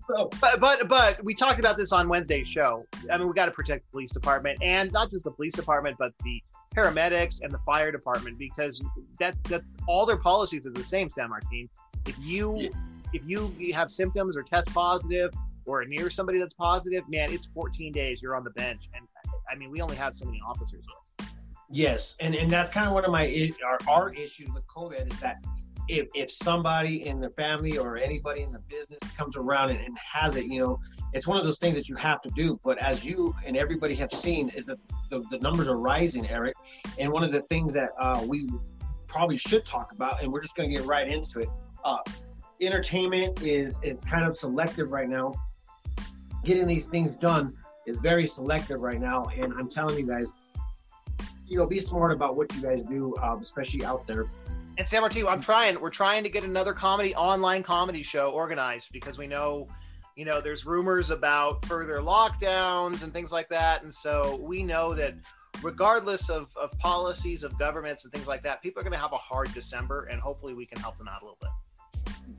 So 0.01 0.29
but, 0.41 0.59
but 0.59 0.87
but 0.87 1.23
we 1.23 1.33
talked 1.33 1.59
about 1.59 1.77
this 1.77 1.91
on 1.91 2.09
wednesday's 2.09 2.47
show. 2.47 2.83
I 3.11 3.17
mean 3.17 3.27
we 3.27 3.33
got 3.33 3.45
to 3.45 3.51
protect 3.51 3.85
the 3.85 3.91
police 3.91 4.11
department 4.11 4.57
and 4.61 4.91
not 4.91 5.09
just 5.11 5.23
the 5.23 5.31
police 5.31 5.53
department 5.53 5.95
but 5.99 6.11
the 6.23 6.41
paramedics 6.75 7.41
and 7.41 7.51
the 7.51 7.59
fire 7.59 7.91
department 7.91 8.37
because 8.37 8.83
that 9.19 9.41
that 9.45 9.61
all 9.87 10.05
their 10.05 10.17
policies 10.17 10.65
are 10.65 10.71
the 10.71 10.83
same 10.83 11.09
san 11.11 11.29
martin 11.29 11.69
if 12.07 12.17
you 12.19 12.55
yeah. 12.57 12.69
if 13.13 13.27
you 13.27 13.73
have 13.73 13.91
symptoms 13.91 14.35
or 14.37 14.43
test 14.43 14.73
positive 14.73 15.31
or 15.67 15.83
near 15.83 16.09
somebody 16.09 16.39
that's 16.39 16.53
positive, 16.53 17.07
man, 17.09 17.31
it's 17.31 17.45
14 17.47 17.91
days. 17.91 18.21
You're 18.21 18.35
on 18.35 18.43
the 18.43 18.51
bench, 18.51 18.89
and 18.95 19.05
I 19.51 19.55
mean, 19.55 19.69
we 19.69 19.81
only 19.81 19.97
have 19.97 20.15
so 20.15 20.25
many 20.25 20.41
officers. 20.47 20.85
Yes, 21.69 22.15
and 22.19 22.33
and 22.33 22.49
that's 22.49 22.71
kind 22.71 22.87
of 22.87 22.93
one 22.93 23.03
of 23.03 23.11
my 23.11 23.51
our, 23.65 23.77
our 23.89 24.13
issues 24.13 24.49
with 24.53 24.63
COVID 24.67 25.11
is 25.11 25.19
that 25.19 25.43
if, 25.87 26.07
if 26.13 26.29
somebody 26.29 27.05
in 27.07 27.19
the 27.19 27.29
family 27.31 27.77
or 27.77 27.97
anybody 27.97 28.41
in 28.41 28.51
the 28.51 28.59
business 28.59 28.99
comes 29.17 29.37
around 29.37 29.69
and, 29.69 29.79
and, 29.79 29.97
has 29.97 30.35
it, 30.35 30.45
you 30.45 30.59
know, 30.59 30.79
it's 31.13 31.27
one 31.27 31.37
of 31.37 31.43
those 31.43 31.59
things 31.59 31.75
that 31.75 31.87
you 31.87 31.95
have 31.95 32.21
to 32.21 32.29
do. 32.31 32.59
But 32.63 32.77
as 32.79 33.05
you 33.05 33.33
and 33.45 33.55
everybody 33.55 33.95
have 33.95 34.11
seen, 34.11 34.49
is 34.49 34.65
that 34.65 34.77
the, 35.09 35.23
the 35.29 35.39
numbers 35.39 35.67
are 35.67 35.77
rising, 35.77 36.27
Eric. 36.29 36.55
And 36.99 37.11
one 37.11 37.23
of 37.23 37.31
the 37.31 37.41
things 37.41 37.73
that 37.73 37.91
uh, 37.99 38.23
we 38.27 38.49
probably 39.07 39.37
should 39.37 39.65
talk 39.65 39.91
about, 39.93 40.21
and 40.21 40.31
we're 40.31 40.41
just 40.41 40.55
going 40.55 40.69
to 40.69 40.75
get 40.75 40.85
right 40.85 41.07
into 41.07 41.39
it, 41.39 41.49
uh, 41.85 41.97
entertainment 42.61 43.41
is 43.41 43.79
is 43.83 44.03
kind 44.03 44.25
of 44.25 44.35
selective 44.35 44.91
right 44.91 45.09
now. 45.09 45.33
Getting 46.43 46.67
these 46.67 46.87
things 46.87 47.15
done 47.17 47.55
is 47.85 47.99
very 47.99 48.27
selective 48.27 48.81
right 48.81 48.99
now, 48.99 49.25
and 49.37 49.53
I'm 49.53 49.69
telling 49.69 49.97
you 49.97 50.07
guys, 50.07 50.27
you 51.45 51.57
know, 51.57 51.65
be 51.65 51.79
smart 51.79 52.11
about 52.11 52.35
what 52.35 52.53
you 52.55 52.61
guys 52.61 52.83
do, 52.83 53.15
uh, 53.15 53.37
especially 53.41 53.85
out 53.85 54.05
there. 54.07 54.25
And 54.77 54.87
San 54.87 55.01
Martino, 55.01 55.27
I'm 55.27 55.41
trying. 55.41 55.79
We're 55.81 55.89
trying 55.89 56.23
to 56.23 56.29
get 56.29 56.43
another 56.43 56.73
comedy 56.73 57.15
online 57.15 57.63
comedy 57.63 58.03
show 58.03 58.29
organized 58.29 58.89
because 58.91 59.17
we 59.17 59.25
know, 59.25 59.67
you 60.15 60.23
know, 60.23 60.39
there's 60.39 60.67
rumors 60.67 61.09
about 61.09 61.65
further 61.65 61.97
lockdowns 61.97 63.03
and 63.03 63.11
things 63.11 63.31
like 63.31 63.49
that, 63.49 63.81
and 63.81 63.93
so 63.93 64.37
we 64.41 64.61
know 64.61 64.93
that 64.93 65.15
regardless 65.63 66.29
of, 66.29 66.49
of 66.55 66.77
policies 66.77 67.43
of 67.43 67.57
governments 67.57 68.03
and 68.03 68.13
things 68.13 68.27
like 68.27 68.43
that, 68.43 68.61
people 68.61 68.79
are 68.79 68.83
going 68.83 68.93
to 68.93 68.99
have 68.99 69.13
a 69.13 69.17
hard 69.17 69.51
December, 69.53 70.07
and 70.11 70.21
hopefully 70.21 70.53
we 70.53 70.65
can 70.65 70.79
help 70.79 70.95
them 70.99 71.07
out 71.07 71.23
a 71.23 71.25
little 71.25 71.39
bit. 71.41 71.49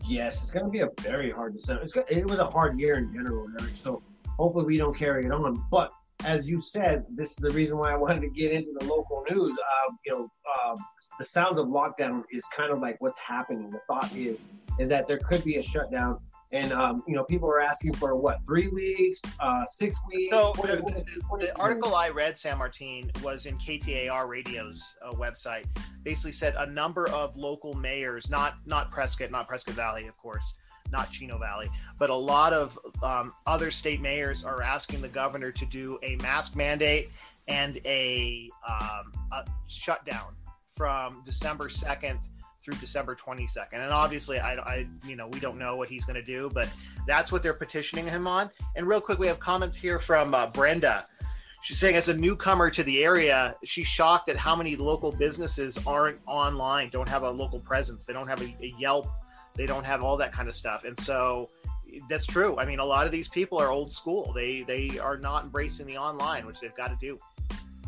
Yes, 0.07 0.43
it's 0.43 0.51
going 0.53 0.67
to 0.67 0.71
be 0.71 0.81
a 0.81 0.89
very 1.01 1.33
hard 1.33 1.55
December. 1.55 1.83
It's, 1.83 1.97
it 2.09 2.25
was 2.25 2.39
a 2.39 2.47
hard 2.47 2.79
year 2.79 2.95
in 2.95 3.13
general, 3.13 3.49
Eric. 3.61 3.77
So 3.77 4.03
hopefully 4.39 4.65
we 4.65 4.79
don't 4.79 4.97
carry 4.97 5.27
it 5.27 5.33
on. 5.33 5.65
But 5.71 5.93
as 6.25 6.49
you 6.49 6.61
said, 6.61 7.05
this 7.09 7.31
is 7.31 7.37
the 7.37 7.51
reason 7.51 7.79
why 7.79 7.93
I 7.93 7.97
wanted 7.97 8.21
to 8.23 8.29
get 8.29 8.53
into 8.53 8.71
the 8.79 8.87
local 8.87 9.25
news. 9.31 9.51
Uh, 9.51 9.93
you 10.05 10.13
know, 10.13 10.31
uh, 10.47 10.77
the 11.19 11.25
sounds 11.25 11.59
of 11.59 11.67
lockdown 11.67 12.23
is 12.33 12.45
kind 12.57 12.73
of 12.73 12.81
like 12.81 12.97
what's 13.01 13.19
happening. 13.19 13.71
The 13.71 13.81
thought 13.87 14.15
is 14.15 14.45
is 14.79 14.89
that 14.89 15.09
there 15.09 15.19
could 15.19 15.45
be 15.45 15.57
a 15.57 15.63
shutdown 15.63 16.19
and 16.53 16.73
um, 16.73 17.03
you 17.07 17.15
know, 17.15 17.25
people 17.25 17.49
are 17.49 17.61
asking 17.61 17.95
for 17.95 18.17
what 18.17 18.39
three 18.47 18.69
weeks, 18.69 19.21
uh, 19.39 19.67
six 19.67 19.99
weeks. 20.09 20.35
So 20.35 20.53
the, 20.57 20.77
the, 20.77 21.37
the, 21.39 21.59
article 21.59 21.95
I 21.95 22.09
read, 22.09 22.39
San 22.39 22.57
Martin, 22.57 23.11
was 23.23 23.45
in 23.45 23.59
KTAR 23.59 24.27
Radio's 24.27 24.97
uh, 25.05 25.13
website. 25.13 25.67
Basically, 26.05 26.33
said 26.33 26.55
a 26.57 26.67
number 26.67 27.09
of 27.11 27.37
local 27.37 27.75
mayors, 27.75 28.31
not 28.31 28.55
not 28.65 28.91
Prescott, 28.91 29.31
not 29.31 29.47
Prescott 29.47 29.75
Valley, 29.75 30.07
of 30.07 30.17
course, 30.17 30.55
not 30.91 31.11
Chino 31.11 31.39
Valley, 31.39 31.69
but 31.99 32.11
a 32.11 32.15
lot 32.15 32.53
of 32.53 32.79
um, 33.03 33.33
other 33.47 33.71
state 33.71 34.01
mayors 34.01 34.45
are 34.45 34.63
asking 34.63 35.01
the 35.01 35.09
governor 35.09 35.53
to 35.53 35.67
do 35.67 35.99
a 36.03 36.17
mask 36.17 36.57
mandate 36.57 37.11
and 37.47 37.81
a, 37.85 38.51
um, 38.69 39.13
a 39.33 39.45
shutdown 39.67 40.35
from 40.77 41.23
December 41.25 41.69
second 41.69 42.19
through 42.63 42.79
December 42.79 43.15
22nd. 43.15 43.73
And 43.73 43.91
obviously, 43.91 44.39
I, 44.39 44.55
I 44.55 44.87
you 45.07 45.17
know, 45.17 45.27
we 45.29 45.41
don't 45.41 45.59
know 45.59 45.77
what 45.77 45.89
he's 45.89 46.05
going 46.05 46.17
to 46.17 46.23
do, 46.23 46.51
but 46.53 46.69
that's 47.07 47.33
what 47.33 47.43
they're 47.43 47.55
petitioning 47.55 48.07
him 48.07 48.27
on. 48.27 48.51
And 48.77 48.87
real 48.87 49.01
quick, 49.01 49.19
we 49.19 49.27
have 49.27 49.41
comments 49.41 49.77
here 49.77 49.99
from 49.99 50.35
uh, 50.35 50.49
Brenda. 50.49 51.07
she's 51.63 51.79
saying 51.79 51.97
as 51.97 52.09
a 52.09 52.17
newcomer 52.17 52.71
to 52.71 52.83
the 52.83 53.03
area, 53.03 53.57
she's 53.65 53.87
shocked 53.87 54.29
at 54.29 54.37
how 54.37 54.55
many 54.55 54.77
local 54.77 55.13
businesses 55.13 55.79
aren't 55.87 56.19
online, 56.27 56.91
don't 56.91 57.09
have 57.09 57.23
a 57.23 57.31
local 57.31 57.61
presence, 57.61 58.05
they 58.05 58.13
don't 58.13 58.29
have 58.29 58.43
a, 58.43 58.57
a 58.63 58.75
Yelp, 58.79 59.09
they 59.59 59.67
don't 59.67 59.85
have 59.85 60.03
all 60.03 60.17
that 60.17 60.33
kind 60.33 60.49
of 60.49 60.55
stuff, 60.55 60.85
and 60.85 60.99
so 61.01 61.51
that's 62.09 62.27
true. 62.27 62.57
I 62.59 62.65
mean, 62.65 62.79
a 62.79 62.85
lot 62.85 63.05
of 63.05 63.13
these 63.13 63.29
people 63.29 63.59
are 63.59 63.71
old 63.71 63.93
school. 63.93 64.33
They 64.33 64.63
they 64.63 64.99
are 64.99 65.19
not 65.19 65.45
embracing 65.45 65.87
the 65.87 65.99
online, 65.99 66.47
which 66.47 66.61
they've 66.61 66.75
got 66.75 66.89
to 66.89 66.97
do. 67.01 67.19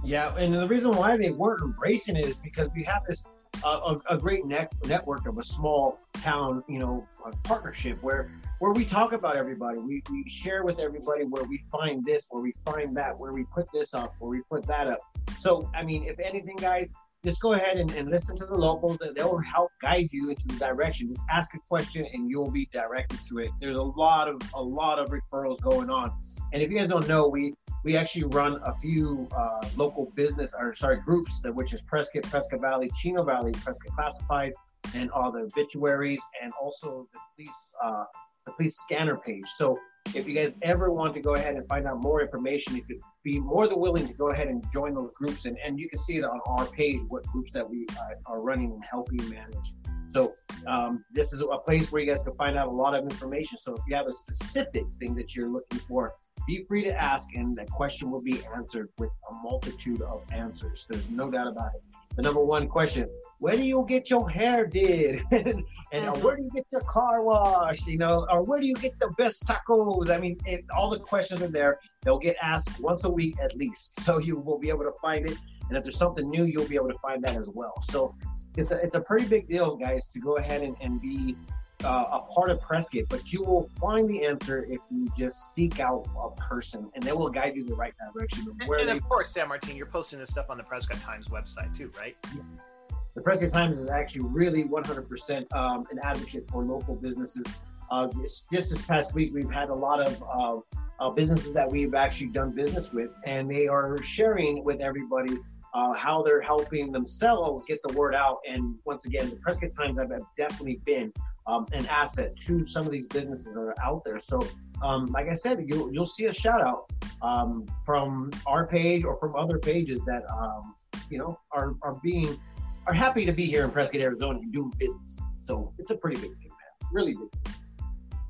Yeah, 0.04 0.34
and 0.36 0.54
the 0.54 0.68
reason 0.68 0.90
why 0.92 1.16
they 1.16 1.30
weren't 1.30 1.62
embracing 1.62 2.16
it 2.16 2.26
is 2.26 2.36
because 2.36 2.68
we 2.74 2.82
have 2.84 3.02
this 3.08 3.26
uh, 3.64 3.96
a, 4.08 4.14
a, 4.14 4.18
great 4.18 4.46
net, 4.46 4.72
network 4.86 5.26
of 5.26 5.38
a 5.38 5.44
small 5.44 5.98
town, 6.14 6.64
you 6.68 6.78
know, 6.78 7.06
partnership 7.42 8.02
where 8.02 8.32
where 8.58 8.72
we 8.72 8.84
talk 8.84 9.12
about 9.12 9.36
everybody. 9.36 9.78
We, 9.78 10.02
we 10.10 10.28
share 10.28 10.64
with 10.64 10.78
everybody 10.78 11.24
where 11.24 11.44
we 11.44 11.62
find 11.70 12.04
this, 12.04 12.26
where 12.30 12.42
we 12.42 12.52
find 12.64 12.94
that, 12.94 13.18
where 13.18 13.32
we 13.32 13.44
put 13.44 13.66
this 13.72 13.94
up, 13.94 14.14
where 14.18 14.30
we 14.30 14.40
put 14.48 14.66
that 14.66 14.86
up. 14.86 15.00
So, 15.40 15.70
I 15.74 15.82
mean, 15.82 16.04
if 16.04 16.18
anything, 16.18 16.56
guys, 16.56 16.94
just 17.24 17.40
go 17.42 17.52
ahead 17.52 17.76
and, 17.76 17.90
and 17.92 18.10
listen 18.10 18.36
to 18.38 18.46
the 18.46 18.54
locals. 18.54 18.98
They'll 19.14 19.38
help 19.38 19.70
guide 19.82 20.08
you 20.10 20.30
into 20.30 20.48
the 20.48 20.54
direction. 20.54 21.08
Just 21.08 21.24
ask 21.30 21.54
a 21.54 21.58
question 21.68 22.06
and 22.12 22.30
you'll 22.30 22.50
be 22.50 22.68
directed 22.72 23.18
to 23.28 23.38
it. 23.38 23.50
There's 23.60 23.76
a 23.76 23.82
lot 23.82 24.28
of 24.28 24.40
a 24.54 24.62
lot 24.62 24.98
of 24.98 25.10
referrals 25.10 25.60
going 25.60 25.90
on. 25.90 26.12
And 26.52 26.62
if 26.62 26.70
you 26.70 26.78
guys 26.78 26.88
don't 26.88 27.06
know, 27.06 27.28
we 27.28 27.54
we 27.84 27.96
actually 27.96 28.24
run 28.24 28.58
a 28.64 28.74
few 28.74 29.28
uh, 29.36 29.68
local 29.76 30.12
business 30.14 30.54
or 30.58 30.74
sorry 30.74 31.00
groups 31.00 31.40
that 31.42 31.54
which 31.54 31.72
is 31.74 31.82
Prescott, 31.82 32.22
Prescott 32.24 32.60
Valley, 32.60 32.90
Chino 33.00 33.22
Valley, 33.22 33.52
Prescott 33.52 33.92
Classifieds, 33.98 34.52
and 34.94 35.10
all 35.10 35.30
the 35.30 35.40
obituaries, 35.40 36.20
and 36.42 36.52
also 36.60 37.06
the 37.12 37.18
police 37.36 37.74
uh, 37.84 38.04
police 38.50 38.76
scanner 38.76 39.16
page. 39.18 39.48
So 39.56 39.78
if 40.14 40.26
you 40.26 40.34
guys 40.34 40.54
ever 40.62 40.90
want 40.90 41.14
to 41.14 41.20
go 41.20 41.34
ahead 41.34 41.54
and 41.54 41.66
find 41.68 41.86
out 41.86 42.00
more 42.00 42.22
information, 42.22 42.76
you 42.76 42.82
could 42.82 43.00
be 43.22 43.38
more 43.38 43.68
than 43.68 43.78
willing 43.78 44.06
to 44.06 44.14
go 44.14 44.30
ahead 44.30 44.48
and 44.48 44.64
join 44.72 44.94
those 44.94 45.12
groups, 45.14 45.44
and, 45.44 45.56
and 45.64 45.78
you 45.78 45.88
can 45.88 45.98
see 45.98 46.16
it 46.16 46.24
on 46.24 46.40
our 46.46 46.66
page 46.66 47.00
what 47.08 47.24
groups 47.26 47.52
that 47.52 47.68
we 47.68 47.86
uh, 47.98 48.14
are 48.26 48.40
running 48.40 48.72
and 48.72 48.82
helping 48.84 49.28
manage. 49.28 49.74
So 50.10 50.34
um, 50.66 51.04
this 51.12 51.32
is 51.32 51.40
a 51.40 51.58
place 51.58 51.92
where 51.92 52.02
you 52.02 52.10
guys 52.10 52.22
can 52.22 52.34
find 52.34 52.56
out 52.56 52.66
a 52.66 52.70
lot 52.70 52.94
of 52.94 53.04
information. 53.04 53.58
So 53.58 53.76
if 53.76 53.82
you 53.86 53.94
have 53.94 54.06
a 54.06 54.12
specific 54.12 54.84
thing 54.98 55.14
that 55.14 55.36
you're 55.36 55.48
looking 55.48 55.78
for, 55.80 56.14
be 56.46 56.64
free 56.68 56.84
to 56.84 57.02
ask, 57.02 57.34
and 57.34 57.56
that 57.56 57.70
question 57.70 58.10
will 58.10 58.22
be 58.22 58.42
answered 58.54 58.88
with 58.98 59.10
a 59.30 59.34
multitude 59.42 60.02
of 60.02 60.22
answers. 60.32 60.86
There's 60.88 61.08
no 61.10 61.30
doubt 61.30 61.48
about 61.48 61.74
it. 61.74 61.82
The 62.16 62.22
number 62.22 62.44
one 62.44 62.68
question: 62.68 63.08
Where 63.38 63.54
do 63.54 63.62
you 63.62 63.84
get 63.88 64.10
your 64.10 64.28
hair 64.28 64.66
did? 64.66 65.22
and 65.30 65.64
uh, 65.92 66.12
where 66.16 66.36
do 66.36 66.42
you 66.42 66.50
get 66.54 66.66
your 66.72 66.82
car 66.82 67.22
washed? 67.22 67.86
You 67.86 67.98
know, 67.98 68.26
or 68.30 68.42
where 68.42 68.60
do 68.60 68.66
you 68.66 68.74
get 68.74 68.98
the 68.98 69.10
best 69.16 69.44
tacos? 69.46 70.10
I 70.10 70.18
mean, 70.18 70.38
it, 70.44 70.64
all 70.76 70.90
the 70.90 70.98
questions 70.98 71.40
are 71.42 71.48
there. 71.48 71.78
They'll 72.02 72.18
get 72.18 72.36
asked 72.42 72.80
once 72.80 73.04
a 73.04 73.10
week 73.10 73.36
at 73.40 73.56
least, 73.56 74.00
so 74.04 74.18
you 74.18 74.38
will 74.38 74.58
be 74.58 74.68
able 74.68 74.84
to 74.84 74.94
find 75.00 75.26
it. 75.26 75.38
And 75.68 75.78
if 75.78 75.84
there's 75.84 75.98
something 75.98 76.28
new, 76.28 76.44
you'll 76.44 76.68
be 76.68 76.74
able 76.74 76.88
to 76.88 76.98
find 76.98 77.22
that 77.22 77.36
as 77.36 77.48
well. 77.54 77.80
So 77.82 78.14
it's 78.56 78.72
a 78.72 78.76
it's 78.76 78.96
a 78.96 79.00
pretty 79.00 79.26
big 79.26 79.48
deal, 79.48 79.76
guys, 79.76 80.08
to 80.10 80.20
go 80.20 80.36
ahead 80.38 80.62
and, 80.62 80.76
and 80.80 81.00
be 81.00 81.36
uh, 81.84 82.06
a 82.12 82.20
part 82.20 82.50
of 82.50 82.60
Prescott, 82.60 83.04
but 83.08 83.32
you 83.32 83.42
will 83.42 83.64
find 83.80 84.08
the 84.08 84.24
answer 84.24 84.64
if 84.64 84.80
you 84.90 85.08
just 85.16 85.54
seek 85.54 85.80
out 85.80 86.06
a 86.22 86.30
person, 86.40 86.88
and 86.94 87.02
they 87.02 87.12
will 87.12 87.30
guide 87.30 87.56
you 87.56 87.64
the 87.64 87.74
right 87.74 87.94
direction. 88.12 88.46
Of 88.48 88.56
and, 88.60 88.88
and 88.88 88.98
of 88.98 89.08
course, 89.08 89.32
San 89.32 89.48
Martin, 89.48 89.76
you're 89.76 89.86
posting 89.86 90.18
this 90.18 90.30
stuff 90.30 90.46
on 90.50 90.58
the 90.58 90.64
Prescott 90.64 91.00
Times 91.00 91.28
website 91.28 91.76
too, 91.76 91.90
right? 91.98 92.16
Yes. 92.34 92.76
The 93.14 93.22
Prescott 93.22 93.50
Times 93.50 93.78
is 93.78 93.86
actually 93.86 94.26
really 94.28 94.64
100% 94.64 95.52
um, 95.54 95.84
an 95.90 95.98
advocate 96.02 96.48
for 96.50 96.64
local 96.64 96.94
businesses. 96.94 97.46
Uh, 97.90 98.06
this, 98.06 98.46
just 98.52 98.70
this 98.70 98.82
past 98.82 99.14
week, 99.14 99.32
we've 99.34 99.50
had 99.50 99.68
a 99.68 99.74
lot 99.74 100.00
of 100.00 100.22
uh, 100.22 101.04
uh, 101.04 101.10
businesses 101.10 101.52
that 101.54 101.68
we've 101.68 101.94
actually 101.94 102.28
done 102.28 102.52
business 102.52 102.92
with, 102.92 103.10
and 103.26 103.50
they 103.50 103.66
are 103.66 104.00
sharing 104.02 104.62
with 104.64 104.80
everybody 104.80 105.36
uh, 105.74 105.92
how 105.94 106.22
they're 106.22 106.40
helping 106.40 106.92
themselves 106.92 107.64
get 107.64 107.80
the 107.86 107.92
word 107.94 108.14
out. 108.14 108.38
And 108.48 108.76
once 108.84 109.06
again, 109.06 109.30
the 109.30 109.36
Prescott 109.36 109.70
Times 109.76 109.98
have 109.98 110.10
definitely 110.36 110.80
been 110.84 111.12
um, 111.46 111.66
an 111.72 111.86
asset 111.86 112.36
to 112.46 112.64
some 112.64 112.86
of 112.86 112.92
these 112.92 113.06
businesses 113.06 113.54
that 113.54 113.60
are 113.60 113.74
out 113.82 114.02
there. 114.04 114.18
So, 114.18 114.40
um, 114.82 115.06
like 115.06 115.28
I 115.28 115.34
said, 115.34 115.64
you'll, 115.66 115.92
you'll 115.92 116.06
see 116.06 116.26
a 116.26 116.32
shout 116.32 116.60
out 116.60 116.90
um, 117.22 117.66
from 117.84 118.30
our 118.46 118.66
page 118.66 119.04
or 119.04 119.16
from 119.18 119.34
other 119.36 119.58
pages 119.58 120.00
that 120.06 120.22
um, 120.30 120.74
you 121.10 121.18
know 121.18 121.38
are 121.52 121.74
are 121.82 121.98
being 122.02 122.38
are 122.86 122.94
happy 122.94 123.26
to 123.26 123.32
be 123.32 123.46
here 123.46 123.64
in 123.64 123.70
Prescott, 123.70 124.00
Arizona, 124.00 124.38
and 124.38 124.52
doing 124.52 124.72
business. 124.78 125.22
So 125.36 125.72
it's 125.78 125.90
a 125.90 125.96
pretty 125.96 126.20
big 126.20 126.30
thing, 126.38 126.48
man. 126.48 126.90
Really 126.92 127.14
big. 127.14 127.54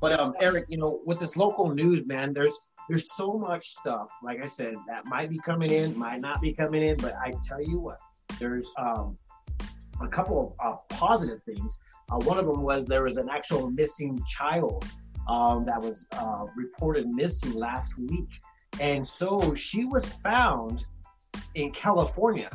But 0.01 0.19
um, 0.19 0.33
Eric, 0.39 0.65
you 0.67 0.77
know, 0.77 0.99
with 1.05 1.19
this 1.19 1.37
local 1.37 1.69
news, 1.69 2.05
man, 2.05 2.33
there's 2.33 2.57
there's 2.89 3.13
so 3.13 3.37
much 3.37 3.69
stuff. 3.69 4.09
Like 4.23 4.43
I 4.43 4.47
said, 4.47 4.73
that 4.87 5.05
might 5.05 5.29
be 5.29 5.39
coming 5.39 5.71
in, 5.71 5.97
might 5.97 6.19
not 6.19 6.41
be 6.41 6.53
coming 6.53 6.81
in. 6.81 6.97
But 6.97 7.15
I 7.15 7.33
tell 7.47 7.61
you 7.61 7.79
what, 7.79 7.99
there's 8.39 8.69
um, 8.77 9.17
a 10.03 10.07
couple 10.07 10.55
of 10.59 10.73
uh, 10.73 10.77
positive 10.89 11.41
things. 11.43 11.79
Uh, 12.11 12.17
one 12.19 12.37
of 12.37 12.45
them 12.45 12.61
was 12.63 12.87
there 12.87 13.03
was 13.03 13.17
an 13.17 13.29
actual 13.29 13.69
missing 13.69 14.19
child 14.27 14.85
um, 15.27 15.65
that 15.65 15.81
was 15.81 16.07
uh, 16.13 16.45
reported 16.55 17.07
missing 17.07 17.53
last 17.53 17.97
week. 17.97 18.29
And 18.79 19.07
so 19.07 19.53
she 19.53 19.85
was 19.85 20.05
found 20.23 20.85
in 21.55 21.71
California 21.71 22.49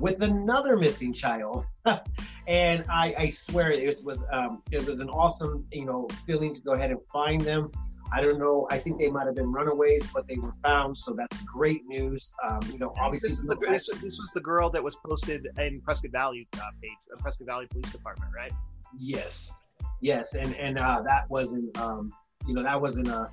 with 0.00 0.22
another 0.22 0.76
missing 0.76 1.12
child. 1.12 1.64
and 2.46 2.84
I, 2.90 3.14
I, 3.16 3.30
swear 3.30 3.72
it 3.72 3.86
was, 3.86 4.04
was 4.04 4.22
um, 4.32 4.62
it 4.70 4.86
was 4.86 5.00
an 5.00 5.08
awesome, 5.08 5.66
you 5.72 5.86
know, 5.86 6.08
feeling 6.26 6.54
to 6.54 6.60
go 6.60 6.72
ahead 6.72 6.90
and 6.90 7.00
find 7.12 7.40
them. 7.40 7.70
I 8.12 8.20
don't 8.20 8.38
know. 8.38 8.66
I 8.70 8.78
think 8.78 8.98
they 8.98 9.10
might 9.10 9.26
have 9.26 9.34
been 9.34 9.52
runaways, 9.52 10.06
but 10.12 10.26
they 10.26 10.36
were 10.36 10.52
found, 10.62 10.96
so 10.96 11.12
that's 11.12 11.42
great 11.42 11.84
news. 11.86 12.32
Um, 12.46 12.60
you 12.70 12.78
know, 12.78 12.94
obviously, 13.00 13.30
this, 13.30 13.38
the, 13.38 13.56
this, 13.56 13.88
this, 14.00 14.18
was 14.18 14.32
the 14.34 14.40
girl 14.40 14.70
that 14.70 14.82
was 14.82 14.96
posted 14.96 15.48
in 15.58 15.80
Prescott 15.80 16.12
Valley 16.12 16.46
uh, 16.54 16.70
page, 16.80 16.92
uh, 17.12 17.20
Prescott 17.20 17.46
Valley 17.46 17.66
Police 17.70 17.90
Department, 17.90 18.30
right? 18.34 18.52
Yes, 18.98 19.52
yes, 20.00 20.34
and 20.34 20.54
and 20.56 20.78
uh, 20.78 21.02
that 21.02 21.28
wasn't, 21.30 21.76
um, 21.78 22.12
you 22.46 22.54
know, 22.54 22.62
that 22.62 22.80
wasn't 22.80 23.08
a. 23.08 23.30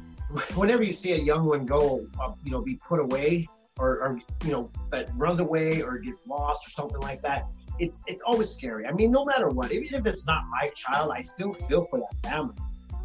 Whenever 0.54 0.82
you 0.82 0.92
see 0.92 1.12
a 1.12 1.18
young 1.18 1.46
one 1.46 1.64
go, 1.64 2.06
uh, 2.20 2.32
you 2.44 2.50
know, 2.50 2.60
be 2.60 2.78
put 2.86 3.00
away, 3.00 3.48
or, 3.78 4.00
or 4.00 4.20
you 4.44 4.50
know, 4.50 4.70
that 4.90 5.08
runs 5.14 5.40
away 5.40 5.80
or 5.80 5.96
gets 5.98 6.26
lost 6.26 6.66
or 6.66 6.70
something 6.70 7.00
like 7.00 7.22
that, 7.22 7.46
it's 7.78 8.00
it's 8.06 8.22
always 8.22 8.50
scary. 8.50 8.86
I 8.86 8.92
mean, 8.92 9.10
no 9.10 9.24
matter 9.24 9.48
what, 9.48 9.72
even 9.72 9.94
if 9.94 10.06
it's 10.06 10.26
not 10.26 10.44
my 10.50 10.68
child, 10.74 11.12
I 11.14 11.22
still 11.22 11.54
feel 11.54 11.84
for 11.84 12.00
that 12.00 12.28
family. 12.28 12.54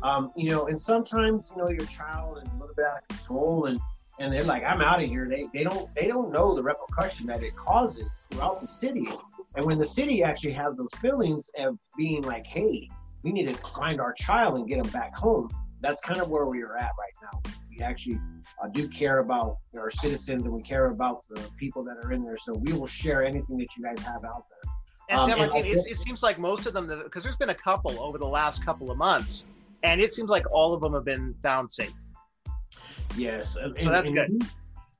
Um, 0.03 0.31
you 0.35 0.49
know, 0.49 0.67
and 0.67 0.79
sometimes 0.79 1.51
you 1.51 1.61
know 1.61 1.69
your 1.69 1.85
child 1.85 2.37
is 2.43 2.49
a 2.51 2.53
little 2.55 2.75
bit 2.75 2.85
out 2.85 2.97
of 3.01 3.07
control, 3.07 3.65
and 3.65 3.79
and 4.19 4.31
they're 4.31 4.43
like, 4.43 4.63
I'm 4.63 4.81
out 4.81 5.01
of 5.01 5.09
here. 5.09 5.27
They 5.29 5.47
they 5.53 5.63
don't 5.63 5.93
they 5.95 6.07
don't 6.07 6.31
know 6.31 6.55
the 6.55 6.61
repercussion 6.61 7.25
that 7.27 7.41
it 7.41 7.55
causes 7.55 8.23
throughout 8.29 8.61
the 8.61 8.67
city. 8.67 9.07
And 9.55 9.65
when 9.65 9.77
the 9.77 9.87
city 9.87 10.23
actually 10.23 10.53
has 10.53 10.75
those 10.75 10.89
feelings 10.99 11.49
of 11.57 11.77
being 11.97 12.21
like, 12.23 12.45
hey, 12.45 12.89
we 13.23 13.31
need 13.31 13.47
to 13.47 13.53
find 13.53 14.01
our 14.01 14.13
child 14.13 14.55
and 14.55 14.67
get 14.67 14.81
them 14.81 14.91
back 14.91 15.15
home. 15.15 15.49
That's 15.79 16.01
kind 16.01 16.21
of 16.21 16.29
where 16.29 16.45
we 16.45 16.61
are 16.63 16.77
at 16.77 16.91
right 16.97 17.13
now. 17.21 17.51
We 17.69 17.83
actually 17.83 18.19
uh, 18.61 18.67
do 18.69 18.87
care 18.87 19.19
about 19.19 19.57
our 19.77 19.91
citizens 19.91 20.45
and 20.45 20.53
we 20.53 20.61
care 20.61 20.87
about 20.87 21.23
the 21.29 21.41
people 21.57 21.83
that 21.85 21.97
are 22.03 22.11
in 22.11 22.23
there. 22.23 22.37
So 22.37 22.53
we 22.53 22.73
will 22.73 22.87
share 22.87 23.23
anything 23.23 23.57
that 23.57 23.67
you 23.77 23.83
guys 23.83 23.99
have 24.05 24.23
out 24.23 24.45
there. 24.49 24.71
And 25.09 25.19
um, 25.19 25.29
San 25.29 25.37
Martin, 25.37 25.57
and 25.57 25.65
it 25.67 25.97
seems 25.97 26.23
like 26.23 26.39
most 26.39 26.65
of 26.65 26.73
them, 26.73 26.87
because 27.03 27.23
there's 27.23 27.35
been 27.35 27.49
a 27.49 27.55
couple 27.55 28.01
over 28.01 28.17
the 28.17 28.27
last 28.27 28.65
couple 28.65 28.89
of 28.89 28.97
months 28.97 29.45
and 29.83 30.01
it 30.01 30.13
seems 30.13 30.29
like 30.29 30.45
all 30.51 30.73
of 30.73 30.81
them 30.81 30.93
have 30.93 31.05
been 31.05 31.35
found 31.43 31.71
safe. 31.71 31.93
Yes, 33.15 33.57
and, 33.57 33.77
so 33.79 33.89
that's 33.89 34.09
and, 34.09 34.39
good. 34.39 34.49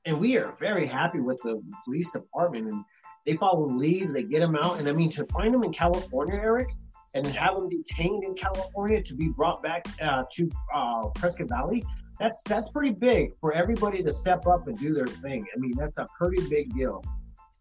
And 0.06 0.20
we 0.20 0.36
are 0.36 0.54
very 0.58 0.86
happy 0.86 1.20
with 1.20 1.40
the 1.42 1.62
police 1.84 2.12
department, 2.12 2.68
and 2.68 2.84
they 3.26 3.36
follow 3.36 3.68
leads, 3.68 4.12
they 4.12 4.22
get 4.22 4.40
them 4.40 4.56
out, 4.56 4.78
and 4.78 4.88
I 4.88 4.92
mean 4.92 5.10
to 5.12 5.26
find 5.26 5.52
them 5.52 5.64
in 5.64 5.72
California, 5.72 6.34
Eric, 6.34 6.68
and 7.14 7.26
have 7.26 7.54
them 7.54 7.68
detained 7.68 8.24
in 8.24 8.34
California 8.34 9.02
to 9.02 9.16
be 9.16 9.28
brought 9.28 9.62
back 9.62 9.86
uh, 10.02 10.24
to 10.34 10.50
uh, 10.74 11.08
Prescott 11.14 11.48
Valley. 11.48 11.82
That's 12.20 12.42
that's 12.44 12.68
pretty 12.70 12.92
big 12.92 13.32
for 13.40 13.52
everybody 13.52 14.02
to 14.02 14.12
step 14.12 14.46
up 14.46 14.68
and 14.68 14.78
do 14.78 14.92
their 14.92 15.06
thing. 15.06 15.44
I 15.54 15.58
mean, 15.58 15.72
that's 15.76 15.98
a 15.98 16.06
pretty 16.18 16.46
big 16.48 16.72
deal. 16.74 17.02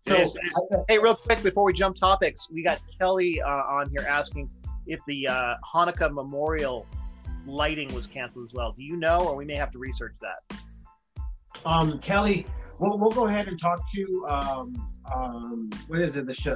So, 0.06 0.22
hey, 0.90 1.00
real 1.00 1.16
quick 1.16 1.42
before 1.42 1.64
we 1.64 1.72
jump 1.72 1.96
topics, 1.96 2.50
we 2.52 2.62
got 2.62 2.82
Kelly 3.00 3.42
uh, 3.42 3.48
on 3.48 3.90
here 3.90 4.06
asking 4.08 4.52
if 4.86 5.00
the 5.08 5.28
uh, 5.28 5.54
Hanukkah 5.74 6.12
memorial 6.12 6.86
lighting 7.46 7.94
was 7.94 8.08
canceled 8.08 8.46
as 8.46 8.54
well. 8.54 8.74
Do 8.74 8.84
you 8.84 8.98
know, 8.98 9.20
or 9.20 9.36
we 9.36 9.46
may 9.46 9.56
have 9.56 9.72
to 9.72 9.80
research 9.80 10.16
that? 10.22 10.60
Um, 11.66 12.00
Kelly, 12.00 12.46
we'll, 12.80 12.98
we'll 12.98 13.12
go 13.12 13.28
ahead 13.28 13.48
and 13.48 13.60
talk 13.60 13.80
to 13.94 14.28
um, 14.30 14.90
um, 15.14 15.70
what 15.88 16.00
is 16.00 16.16
it? 16.16 16.26
The 16.26 16.34
sh- 16.34 16.48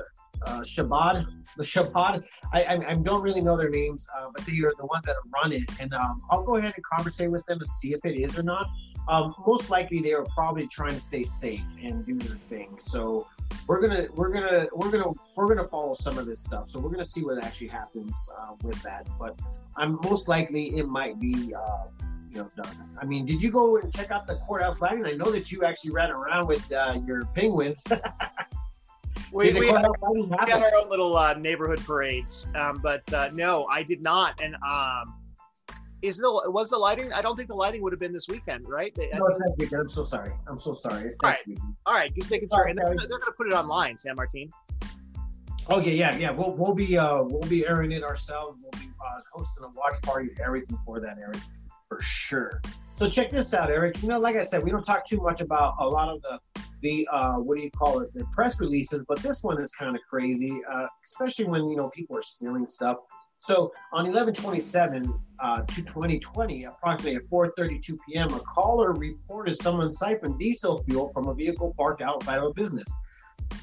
uh, 0.46 0.60
Shabbat, 0.62 1.26
the 1.58 1.64
Shabbat. 1.64 2.24
I, 2.54 2.64
I, 2.64 2.90
I 2.90 2.94
don't 2.96 3.22
really 3.22 3.42
know 3.42 3.58
their 3.58 3.70
names, 3.70 4.06
uh, 4.16 4.28
but 4.36 4.46
they 4.46 4.54
are 4.64 4.74
the 4.78 4.86
ones 4.86 5.06
that 5.06 5.16
run 5.34 5.52
it, 5.52 5.64
and 5.80 5.94
um, 5.94 6.22
I'll 6.30 6.44
go 6.44 6.58
ahead 6.58 6.74
and 6.76 6.84
conversate 6.84 7.32
with 7.32 7.46
them 7.48 7.60
to 7.60 7.66
see 7.66 7.94
if 7.94 8.06
it 8.06 8.20
is 8.20 8.38
or 8.38 8.44
not. 8.44 8.68
Um, 9.08 9.34
most 9.46 9.70
likely, 9.70 10.00
they 10.00 10.14
are 10.14 10.26
probably 10.36 10.68
trying 10.68 10.96
to 10.96 11.02
stay 11.02 11.24
safe 11.24 11.64
and 11.82 12.06
do 12.06 12.16
their 12.16 12.38
thing. 12.50 12.78
So 12.82 13.28
we're 13.68 13.82
gonna 13.82 14.08
we're 14.16 14.30
gonna 14.30 14.68
we're 14.74 14.90
gonna 14.90 15.12
we're 15.36 15.48
gonna 15.48 15.68
follow 15.68 15.94
some 15.94 16.18
of 16.18 16.26
this 16.26 16.42
stuff. 16.42 16.70
So 16.70 16.80
we're 16.80 16.90
gonna 16.90 17.06
see 17.06 17.24
what 17.24 17.44
actually 17.44 17.68
happens 17.68 18.30
uh, 18.40 18.54
with 18.64 18.82
that. 18.84 19.08
But 19.20 19.40
I'm 19.76 20.00
most 20.04 20.28
likely 20.28 20.78
it 20.78 20.88
might 20.88 21.20
be 21.20 21.54
uh, 21.54 21.86
you 22.32 22.38
know 22.38 22.50
done. 22.56 22.76
I 23.00 23.06
mean, 23.06 23.26
did 23.26 23.42
you 23.42 23.52
go 23.52 23.78
and 23.78 23.94
check 23.94 24.12
out 24.12 24.28
the 24.28 24.36
courthouse 24.48 24.82
lighting? 24.82 25.06
I 25.06 25.14
know 25.14 25.32
that 25.32 25.52
you 25.52 25.64
actually 25.64 25.92
ran 25.92 26.12
around 26.12 26.48
with 26.48 26.72
uh, 26.72 27.00
your 27.06 27.26
penguins. 27.36 27.84
we, 29.32 29.52
we, 29.52 29.60
we 29.60 29.68
have 29.68 29.84
our 29.86 30.76
own 30.76 30.90
little 30.90 31.18
uh, 31.18 31.34
neighborhood 31.34 31.80
parades, 31.86 32.48
um, 32.56 32.80
but 32.82 33.12
uh, 33.14 33.30
no, 33.34 33.66
I 33.66 33.84
did 33.84 34.02
not. 34.02 34.42
And 34.42 34.56
um, 34.56 35.16
is 36.02 36.18
the 36.18 36.30
was 36.48 36.70
the 36.70 36.78
lighting? 36.78 37.12
I 37.12 37.22
don't 37.22 37.36
think 37.36 37.50
the 37.50 37.56
lighting 37.56 37.82
would 37.82 37.94
have 37.94 38.00
been 38.00 38.14
this 38.14 38.28
weekend, 38.28 38.68
right? 38.68 38.96
No, 38.98 39.26
it's 39.26 39.40
next 39.40 39.58
weekend. 39.58 39.82
I'm 39.82 39.90
so 39.90 40.04
sorry. 40.04 40.32
I'm 40.48 40.58
so 40.58 40.74
sorry. 40.74 41.06
It's 41.06 41.22
next 41.22 41.40
right. 41.40 41.48
weekend. 41.48 41.76
All 41.86 41.94
right, 41.94 42.14
just 42.16 42.30
making 42.30 42.50
sure. 42.54 42.66
Right, 42.66 42.70
and 42.72 42.78
they're, 42.78 42.96
they're 42.96 43.08
going 43.08 43.22
to 43.22 43.32
put 43.36 43.48
it 43.48 43.54
online, 43.54 43.98
San 43.98 44.16
Martin. 44.16 44.50
Okay, 45.70 45.96
yeah, 45.96 46.16
yeah. 46.16 46.32
We'll 46.32 46.52
we'll 46.52 46.76
be 46.76 46.98
uh 46.98 47.24
we'll 47.24 47.50
be 47.50 47.66
airing 47.66 47.92
it 47.92 48.04
ourselves. 48.04 48.62
We'll 48.62 48.82
be 48.82 48.90
uh, 49.00 49.20
hosting 49.34 49.64
a 49.64 49.68
watch 49.70 50.02
party, 50.04 50.30
everything 50.44 50.78
for 50.86 51.00
that, 51.02 51.18
Eric, 51.20 51.40
for 51.90 52.02
sure. 52.02 52.62
So 52.94 53.10
check 53.10 53.32
this 53.32 53.54
out, 53.54 53.70
Eric. 53.70 54.02
You 54.02 54.10
know, 54.10 54.20
like 54.20 54.36
I 54.38 54.44
said, 54.44 54.64
we 54.64 54.72
don't 54.72 54.84
talk 54.84 55.06
too 55.06 55.22
much 55.22 55.42
about 55.42 55.76
a 55.80 55.88
lot 55.88 56.10
of 56.10 56.22
the 56.22 56.40
the 56.82 57.08
uh, 57.12 57.36
what 57.36 57.58
do 57.58 57.64
you 57.64 57.72
call 57.72 58.00
it, 58.00 58.14
the 58.14 58.24
press 58.32 58.60
releases, 58.60 59.04
but 59.08 59.20
this 59.20 59.44
one 59.44 59.62
is 59.62 59.72
kind 59.72 59.96
of 59.96 60.02
crazy, 60.10 60.62
uh, 60.72 60.86
especially 61.04 61.46
when 61.46 61.68
you 61.70 61.76
know 61.76 61.90
people 61.90 62.16
are 62.16 62.24
stealing 62.24 62.66
stuff. 62.66 62.98
So 63.40 63.72
on 63.94 64.06
1127 64.06 65.14
uh, 65.40 65.62
to 65.62 65.76
2020, 65.84 66.64
approximately 66.66 67.16
at 67.18 67.30
4:32 67.30 67.98
p.m., 68.08 68.34
a 68.34 68.40
caller 68.40 68.94
reported 68.94 69.62
someone 69.62 69.92
siphoned 69.92 70.40
diesel 70.40 70.84
fuel 70.84 71.10
from 71.10 71.28
a 71.28 71.34
vehicle 71.34 71.74
parked 71.78 72.02
outside 72.02 72.40
of 72.40 72.46
a 72.46 72.54
business 72.54 72.88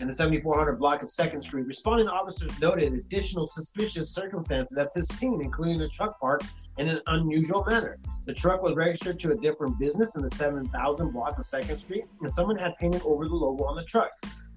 in 0.00 0.06
the 0.06 0.14
7400 0.14 0.78
block 0.78 1.02
of 1.02 1.10
Second 1.10 1.40
Street. 1.40 1.66
Responding 1.66 2.08
officers 2.08 2.58
noted 2.60 2.92
additional 2.94 3.46
suspicious 3.46 4.10
circumstances 4.14 4.76
at 4.78 4.94
this 4.94 5.08
scene, 5.08 5.40
including 5.42 5.80
a 5.82 5.88
truck 5.88 6.18
parked 6.20 6.46
in 6.78 6.88
an 6.88 7.00
unusual 7.08 7.64
manner. 7.68 7.98
The 8.26 8.34
truck 8.34 8.62
was 8.62 8.76
registered 8.76 9.20
to 9.20 9.32
a 9.32 9.36
different 9.36 9.78
business 9.78 10.16
in 10.16 10.22
the 10.22 10.30
7000 10.30 11.10
block 11.10 11.38
of 11.38 11.46
Second 11.46 11.78
Street, 11.78 12.04
and 12.22 12.32
someone 12.32 12.56
had 12.56 12.76
painted 12.78 13.02
over 13.02 13.28
the 13.28 13.34
logo 13.34 13.64
on 13.64 13.76
the 13.76 13.84
truck. 13.84 14.10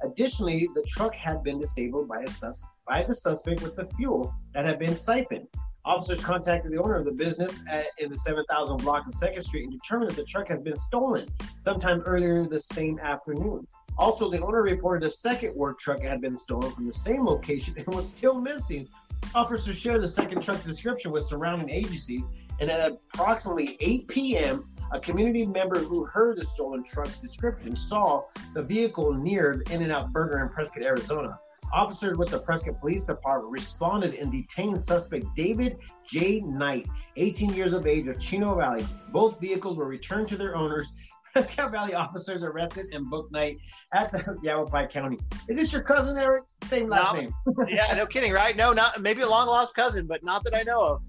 Additionally, 0.04 0.68
the 0.76 0.84
truck 0.88 1.14
had 1.14 1.44
been 1.44 1.60
disabled 1.60 2.08
by, 2.08 2.22
a 2.22 2.28
sus- 2.30 2.64
by 2.88 3.04
the 3.04 3.14
suspect 3.14 3.62
with 3.62 3.76
the 3.76 3.86
fuel 3.96 4.34
that 4.54 4.66
had 4.66 4.80
been 4.80 4.96
siphoned. 4.96 5.48
Officers 5.86 6.22
contacted 6.22 6.72
the 6.72 6.78
owner 6.78 6.96
of 6.96 7.06
the 7.06 7.12
business 7.12 7.64
at, 7.70 7.86
in 7.98 8.12
the 8.12 8.20
7000 8.20 8.78
block 8.78 9.08
of 9.08 9.16
Second 9.16 9.42
Street 9.44 9.64
and 9.64 9.72
determined 9.72 10.12
that 10.12 10.18
the 10.18 10.26
truck 10.26 10.48
had 10.48 10.64
been 10.64 10.76
stolen 10.76 11.28
sometime 11.62 12.02
earlier 12.02 12.46
the 12.46 12.60
same 12.60 13.00
afternoon. 13.00 13.66
Also, 13.98 14.30
the 14.30 14.40
owner 14.40 14.62
reported 14.62 15.06
a 15.08 15.10
second 15.10 15.56
work 15.56 15.80
truck 15.80 16.02
had 16.02 16.22
been 16.22 16.38
stolen 16.38 16.72
from 16.74 16.86
the 16.86 16.94
same 16.94 17.26
location 17.26 17.74
and 17.78 17.88
was 17.88 18.08
still 18.08 18.40
missing. 18.40 18.88
Officers 19.34 19.78
shared 19.78 20.02
the 20.02 20.08
second 20.08 20.42
truck 20.42 20.62
description 20.64 21.12
with 21.12 21.24
surrounding 21.24 21.70
agencies, 21.70 22.24
and 22.60 22.70
at 22.70 22.92
approximately 23.14 23.78
8 23.80 24.08
p.m., 24.08 24.66
a 24.92 25.00
community 25.00 25.46
member 25.46 25.80
who 25.80 26.06
heard 26.06 26.38
the 26.38 26.46
stolen 26.46 26.84
truck's 26.84 27.20
description 27.20 27.76
saw 27.76 28.24
the 28.54 28.62
vehicle 28.62 29.14
near 29.14 29.62
the 29.64 29.74
In-N-Out 29.74 30.14
Burger 30.14 30.44
in 30.44 30.50
Prescott, 30.50 30.84
Arizona. 30.84 31.40
Officers 31.74 32.18
with 32.18 32.30
the 32.30 32.40
Prescott 32.40 32.80
Police 32.80 33.04
Department 33.04 33.52
responded 33.52 34.16
and 34.16 34.32
detained 34.32 34.82
suspect 34.82 35.26
David 35.36 35.78
J. 36.08 36.42
Knight, 36.42 36.88
18 37.16 37.54
years 37.54 37.74
of 37.74 37.88
age, 37.88 38.08
of 38.08 38.20
Chino 38.20 38.56
Valley. 38.56 38.86
Both 39.12 39.40
vehicles 39.40 39.78
were 39.78 39.88
returned 39.88 40.30
to 40.30 40.38
their 40.38 40.56
owners 40.56 40.92
Prescott 41.34 41.72
Valley 41.72 41.94
officers 41.94 42.44
arrested 42.44 42.88
and 42.94 43.08
booked 43.10 43.32
Knight 43.32 43.60
at 43.94 44.12
the 44.12 44.38
Yavapai 44.44 44.88
County. 44.88 45.20
Is 45.48 45.58
this 45.58 45.72
your 45.72 45.84
cousin, 45.84 46.18
Eric? 46.18 46.46
Same 46.66 46.90
last 46.90 47.14
no, 47.14 47.22
name. 47.22 47.34
yeah, 47.68 47.94
no 47.96 48.06
kidding, 48.06 48.32
right? 48.32 48.56
No, 48.56 48.74
not 48.74 49.02
maybe 49.02 49.22
a 49.22 49.30
long 49.30 49.48
lost 49.48 49.76
cousin, 49.76 50.08
but 50.08 50.24
not 50.24 50.44
that 50.46 50.56
I 50.56 50.64
know 50.64 50.82
of. 50.82 51.02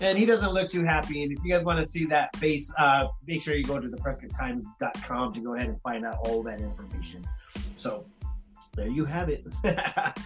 And 0.00 0.18
he 0.18 0.26
doesn't 0.26 0.52
look 0.52 0.70
too 0.70 0.84
happy. 0.84 1.22
And 1.22 1.32
if 1.32 1.42
you 1.42 1.52
guys 1.52 1.64
want 1.64 1.78
to 1.78 1.86
see 1.86 2.04
that 2.06 2.36
face, 2.36 2.72
uh, 2.78 3.08
make 3.26 3.42
sure 3.42 3.56
you 3.56 3.64
go 3.64 3.80
to 3.80 3.88
the 3.88 3.96
PrescottTimes.com 3.96 5.32
to 5.32 5.40
go 5.40 5.54
ahead 5.54 5.68
and 5.68 5.80
find 5.80 6.04
out 6.04 6.18
all 6.24 6.42
that 6.42 6.60
information. 6.60 7.26
So 7.76 8.06
there 8.76 8.88
you 8.88 9.04
have 9.04 9.28
it. 9.28 9.44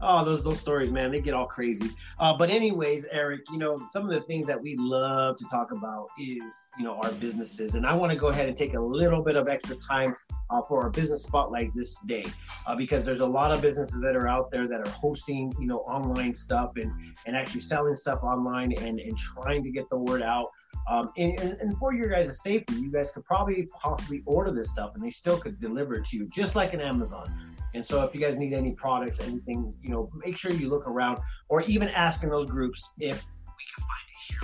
oh, 0.00 0.24
those 0.24 0.44
those 0.44 0.60
stories, 0.60 0.90
man, 0.90 1.10
they 1.10 1.20
get 1.20 1.34
all 1.34 1.46
crazy. 1.46 1.90
Uh, 2.18 2.36
but 2.36 2.50
anyways, 2.50 3.06
Eric, 3.10 3.40
you 3.50 3.58
know, 3.58 3.76
some 3.90 4.08
of 4.08 4.14
the 4.14 4.20
things 4.22 4.46
that 4.46 4.60
we 4.60 4.76
love 4.76 5.36
to 5.38 5.44
talk 5.50 5.72
about 5.72 6.08
is, 6.18 6.54
you 6.78 6.84
know, 6.84 6.94
our 7.02 7.12
businesses, 7.12 7.74
and 7.74 7.86
I 7.86 7.94
want 7.94 8.12
to 8.12 8.18
go 8.18 8.28
ahead 8.28 8.48
and 8.48 8.56
take 8.56 8.74
a 8.74 8.80
little 8.80 9.22
bit 9.22 9.36
of 9.36 9.48
extra 9.48 9.76
time 9.76 10.14
uh, 10.50 10.60
for 10.62 10.82
our 10.82 10.90
business 10.90 11.24
spotlight 11.24 11.74
this 11.74 11.96
day, 12.06 12.24
uh, 12.66 12.74
because 12.74 13.04
there's 13.04 13.20
a 13.20 13.26
lot 13.26 13.52
of 13.52 13.62
businesses 13.62 14.00
that 14.02 14.16
are 14.16 14.28
out 14.28 14.50
there 14.50 14.68
that 14.68 14.86
are 14.86 14.90
hosting, 14.90 15.52
you 15.58 15.66
know, 15.66 15.78
online 15.80 16.36
stuff 16.36 16.72
and 16.76 16.92
and 17.26 17.36
actually 17.36 17.60
selling 17.60 17.94
stuff 17.94 18.22
online 18.22 18.72
and 18.72 19.00
and 19.00 19.16
trying 19.16 19.62
to 19.62 19.70
get 19.70 19.88
the 19.90 19.98
word 19.98 20.22
out. 20.22 20.50
Um, 20.88 21.12
and, 21.16 21.38
and, 21.40 21.52
and, 21.60 21.78
for 21.78 21.94
your 21.94 22.08
guys' 22.08 22.42
safety, 22.42 22.74
you 22.74 22.90
guys 22.90 23.12
could 23.12 23.24
probably 23.24 23.68
possibly 23.80 24.22
order 24.24 24.50
this 24.50 24.70
stuff 24.70 24.94
and 24.94 25.04
they 25.04 25.10
still 25.10 25.38
could 25.38 25.60
deliver 25.60 25.94
it 25.94 26.06
to 26.06 26.16
you, 26.16 26.28
just 26.34 26.56
like 26.56 26.72
an 26.74 26.80
Amazon. 26.80 27.49
And 27.74 27.86
so 27.86 28.02
if 28.04 28.14
you 28.14 28.20
guys 28.20 28.38
need 28.38 28.52
any 28.52 28.72
products, 28.72 29.20
anything, 29.20 29.72
you 29.82 29.90
know, 29.90 30.10
make 30.24 30.36
sure 30.36 30.52
you 30.52 30.68
look 30.68 30.88
around 30.88 31.18
or 31.48 31.62
even 31.62 31.88
ask 31.88 32.24
in 32.24 32.30
those 32.30 32.46
groups 32.46 32.92
if 32.98 33.24
we 33.46 33.64
can 33.74 33.84
find 33.84 34.06
it 34.08 34.20
here. 34.28 34.40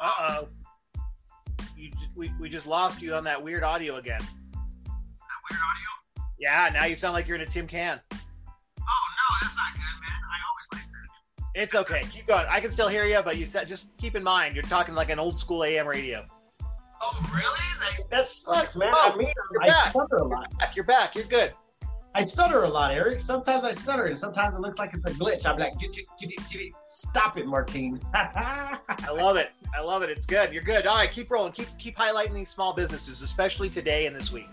Uh 0.00 0.12
oh. 0.28 0.48
You 1.76 1.90
we, 2.16 2.32
we 2.40 2.48
just 2.48 2.66
lost 2.66 3.02
you 3.02 3.14
on 3.14 3.24
that 3.24 3.42
weird 3.42 3.62
audio 3.62 3.96
again. 3.96 4.20
That 4.20 5.40
weird 5.50 5.60
audio? 5.60 6.24
Yeah, 6.38 6.70
now 6.72 6.86
you 6.86 6.96
sound 6.96 7.14
like 7.14 7.28
you're 7.28 7.36
in 7.36 7.42
a 7.42 7.46
Tim 7.46 7.66
Can. 7.66 8.00
Oh 8.10 8.14
no, 8.14 9.36
that's 9.42 9.56
not 9.56 9.72
good, 9.74 9.80
man. 9.80 10.20
I 10.24 10.38
always 10.48 10.66
like 10.72 10.92
that. 10.92 11.62
It's 11.62 11.74
okay. 11.74 12.02
Keep 12.10 12.26
going. 12.26 12.46
I 12.48 12.60
can 12.60 12.70
still 12.70 12.88
hear 12.88 13.04
you, 13.04 13.20
but 13.22 13.36
you 13.36 13.46
said 13.46 13.68
just 13.68 13.96
keep 13.98 14.16
in 14.16 14.22
mind 14.22 14.54
you're 14.56 14.64
talking 14.64 14.94
like 14.94 15.10
an 15.10 15.18
old 15.18 15.38
school 15.38 15.62
AM 15.64 15.86
radio. 15.86 16.26
Oh 17.00 17.30
really? 17.32 17.98
Like, 17.98 18.10
that 18.10 18.26
sucks, 18.26 18.76
man. 18.76 18.90
Oh, 18.92 19.12
I 19.14 19.16
mean, 19.16 19.32
I 19.62 19.66
back. 19.66 19.90
stutter 19.90 20.16
a 20.16 20.24
lot. 20.24 20.48
You're 20.50 20.58
back. 20.58 20.76
You're 20.76 20.84
back. 20.84 21.14
You're 21.14 21.24
good. 21.24 21.52
I 22.16 22.22
stutter 22.22 22.62
a 22.62 22.68
lot, 22.68 22.94
Eric. 22.94 23.20
Sometimes 23.20 23.62
I 23.62 23.74
stutter, 23.74 24.06
and 24.06 24.18
sometimes 24.18 24.54
it 24.54 24.60
looks 24.62 24.78
like 24.78 24.94
it's 24.94 25.04
a 25.04 25.12
glitch. 25.12 25.44
I'm 25.44 25.58
like, 25.58 25.74
stop 26.88 27.36
it, 27.36 27.46
Martine. 27.46 28.00
I 28.14 28.78
love 29.12 29.36
it. 29.36 29.50
I 29.76 29.82
love 29.82 30.02
it. 30.02 30.08
It's 30.08 30.24
good. 30.24 30.50
You're 30.50 30.62
good. 30.62 30.86
All 30.86 30.96
right, 30.96 31.12
keep 31.12 31.30
rolling. 31.30 31.52
Keep 31.52 31.76
keep 31.76 31.94
highlighting 31.94 32.32
these 32.32 32.48
small 32.48 32.72
businesses, 32.72 33.20
especially 33.20 33.68
today 33.68 34.06
and 34.06 34.16
this 34.16 34.32
week. 34.32 34.48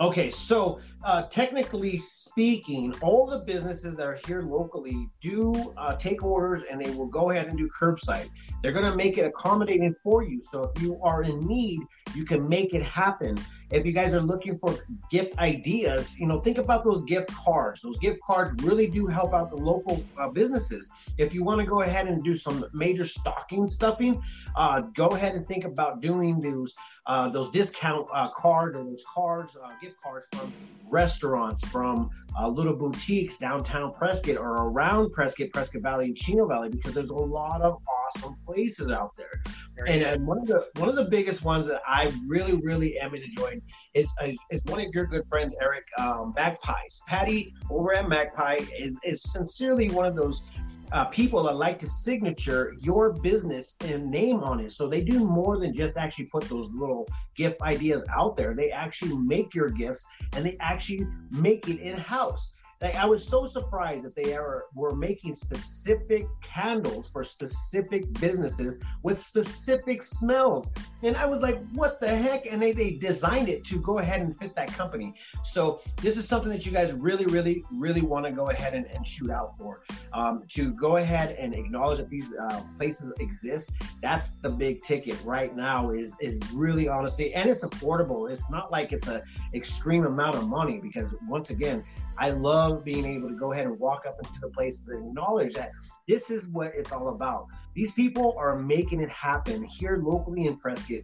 Okay, 0.00 0.28
so 0.28 0.80
uh, 1.04 1.22
technically 1.24 1.96
speaking, 1.96 2.94
all 3.02 3.26
the 3.26 3.38
businesses 3.38 3.96
that 3.96 4.06
are 4.06 4.18
here 4.26 4.42
locally 4.42 5.08
do 5.20 5.72
uh, 5.76 5.94
take 5.94 6.24
orders 6.24 6.64
and 6.70 6.84
they 6.84 6.90
will 6.90 7.06
go 7.06 7.30
ahead 7.30 7.46
and 7.46 7.56
do 7.56 7.68
curbside. 7.68 8.28
They're 8.62 8.72
going 8.72 8.90
to 8.90 8.96
make 8.96 9.16
it 9.16 9.24
accommodating 9.24 9.94
for 10.02 10.22
you. 10.24 10.40
So 10.42 10.72
if 10.74 10.82
you 10.82 11.00
are 11.02 11.22
in 11.22 11.46
need, 11.46 11.80
you 12.14 12.24
can 12.24 12.48
make 12.48 12.74
it 12.74 12.82
happen. 12.82 13.38
If 13.70 13.84
you 13.84 13.92
guys 13.92 14.14
are 14.14 14.22
looking 14.22 14.56
for 14.58 14.74
gift 15.10 15.38
ideas, 15.38 16.18
you 16.18 16.26
know, 16.26 16.40
think 16.40 16.58
about 16.58 16.84
those 16.84 17.02
gift 17.04 17.30
cards. 17.32 17.82
Those 17.82 17.98
gift 17.98 18.20
cards 18.26 18.60
really 18.64 18.86
do 18.86 19.06
help 19.06 19.34
out 19.34 19.50
the 19.50 19.56
local 19.56 20.02
uh, 20.18 20.28
businesses. 20.28 20.90
If 21.18 21.34
you 21.34 21.44
want 21.44 21.60
to 21.60 21.66
go 21.66 21.82
ahead 21.82 22.08
and 22.08 22.24
do 22.24 22.34
some 22.34 22.64
major 22.72 23.04
stocking 23.04 23.68
stuffing, 23.68 24.22
uh, 24.56 24.80
go 24.96 25.08
ahead 25.08 25.34
and 25.34 25.46
think 25.46 25.64
about 25.64 26.00
doing 26.00 26.40
those 26.40 26.74
uh, 27.06 27.28
those 27.28 27.50
discount 27.50 28.06
uh, 28.14 28.30
cards 28.36 28.76
or 28.76 28.84
those 28.84 29.04
cards, 29.14 29.56
gift 29.80 29.96
cards 30.02 30.26
from 30.32 30.52
restaurants, 30.90 31.66
from 31.68 32.10
uh, 32.38 32.48
little 32.48 32.76
boutiques 32.76 33.38
downtown 33.38 33.92
Prescott 33.92 34.36
or 34.36 34.68
around 34.68 35.12
Prescott, 35.12 35.48
Prescott 35.52 35.82
Valley, 35.82 36.06
and 36.06 36.16
Chino 36.16 36.46
Valley, 36.46 36.68
because 36.68 36.94
there's 36.94 37.10
a 37.10 37.14
lot 37.14 37.60
of 37.62 37.80
awesome 38.06 38.36
places 38.46 38.90
out 38.90 39.14
there. 39.16 39.42
And, 39.86 40.02
and, 40.02 40.26
one 40.26 40.38
of 40.38 40.46
the 40.46 40.66
one 40.76 40.88
of 40.88 40.96
the 40.96 41.04
biggest 41.04 41.44
ones 41.44 41.66
that 41.68 41.80
I 41.86 42.12
really 42.26 42.56
really 42.56 42.98
am 42.98 43.14
enjoying 43.14 43.62
is 43.94 44.08
is, 44.24 44.38
is 44.50 44.64
one 44.64 44.80
of 44.80 44.88
your 44.92 45.06
good 45.06 45.26
friends, 45.28 45.54
Eric 45.60 45.84
um, 45.98 46.32
Magpies. 46.36 47.00
Patty 47.06 47.54
over 47.70 47.94
at 47.94 48.08
Magpie 48.08 48.58
is 48.76 48.98
is 49.04 49.22
sincerely 49.22 49.90
one 49.90 50.06
of 50.06 50.16
those 50.16 50.44
uh, 50.92 51.04
people 51.06 51.42
that 51.44 51.56
like 51.56 51.78
to 51.78 51.86
signature 51.86 52.74
your 52.80 53.12
business 53.12 53.76
and 53.80 54.10
name 54.10 54.40
on 54.40 54.60
it. 54.60 54.72
So 54.72 54.88
they 54.88 55.02
do 55.02 55.24
more 55.24 55.58
than 55.58 55.74
just 55.74 55.96
actually 55.96 56.26
put 56.26 56.44
those 56.44 56.72
little 56.72 57.06
gift 57.34 57.60
ideas 57.62 58.04
out 58.14 58.36
there. 58.36 58.54
They 58.54 58.70
actually 58.70 59.16
make 59.16 59.54
your 59.54 59.68
gifts 59.68 60.06
and 60.32 60.44
they 60.44 60.56
actually 60.60 61.06
make 61.30 61.68
it 61.68 61.80
in 61.80 61.96
house. 61.96 62.52
Like, 62.80 62.94
I 62.94 63.06
was 63.06 63.26
so 63.26 63.46
surprised 63.46 64.04
that 64.04 64.14
they 64.14 64.36
are 64.36 64.66
were 64.74 64.94
making 64.94 65.34
specific 65.34 66.24
candles 66.42 67.10
for 67.10 67.24
specific 67.24 68.12
businesses 68.20 68.78
with 69.02 69.20
specific 69.20 70.02
smells. 70.02 70.72
And 71.02 71.16
I 71.16 71.26
was 71.26 71.40
like, 71.40 71.60
what 71.72 72.00
the 72.00 72.08
heck? 72.08 72.46
And 72.46 72.62
they, 72.62 72.72
they 72.72 72.92
designed 72.92 73.48
it 73.48 73.64
to 73.66 73.80
go 73.80 73.98
ahead 73.98 74.20
and 74.20 74.36
fit 74.38 74.54
that 74.54 74.68
company. 74.68 75.14
So 75.42 75.80
this 75.96 76.16
is 76.16 76.28
something 76.28 76.50
that 76.50 76.66
you 76.66 76.72
guys 76.72 76.92
really, 76.92 77.26
really, 77.26 77.64
really 77.72 78.02
want 78.02 78.26
to 78.26 78.32
go 78.32 78.50
ahead 78.50 78.74
and, 78.74 78.86
and 78.86 79.06
shoot 79.06 79.30
out 79.30 79.58
for. 79.58 79.82
Um, 80.12 80.44
to 80.50 80.72
go 80.72 80.96
ahead 80.96 81.36
and 81.38 81.54
acknowledge 81.54 81.98
that 81.98 82.08
these 82.08 82.32
uh, 82.34 82.62
places 82.76 83.12
exist. 83.18 83.72
That's 84.02 84.36
the 84.36 84.50
big 84.50 84.82
ticket 84.82 85.16
right 85.24 85.54
now 85.54 85.90
is 85.90 86.16
is 86.20 86.38
really 86.52 86.88
honestly, 86.88 87.34
and 87.34 87.48
it's 87.48 87.64
affordable. 87.64 88.30
It's 88.30 88.50
not 88.50 88.70
like 88.70 88.92
it's 88.92 89.08
a 89.08 89.22
extreme 89.54 90.04
amount 90.06 90.36
of 90.36 90.48
money 90.48 90.78
because 90.78 91.14
once 91.28 91.50
again, 91.50 91.84
I 92.18 92.30
love 92.30 92.84
being 92.84 93.04
able 93.06 93.28
to 93.28 93.34
go 93.34 93.52
ahead 93.52 93.66
and 93.66 93.78
walk 93.78 94.04
up 94.06 94.16
into 94.18 94.40
the 94.40 94.48
places 94.48 94.88
and 94.88 95.08
acknowledge 95.08 95.54
that 95.54 95.70
this 96.06 96.30
is 96.30 96.48
what 96.48 96.72
it's 96.74 96.92
all 96.92 97.08
about. 97.08 97.46
These 97.74 97.94
people 97.94 98.34
are 98.38 98.58
making 98.58 99.00
it 99.00 99.10
happen 99.10 99.64
here 99.64 99.98
locally 99.98 100.46
in 100.46 100.56
Prescott 100.56 101.02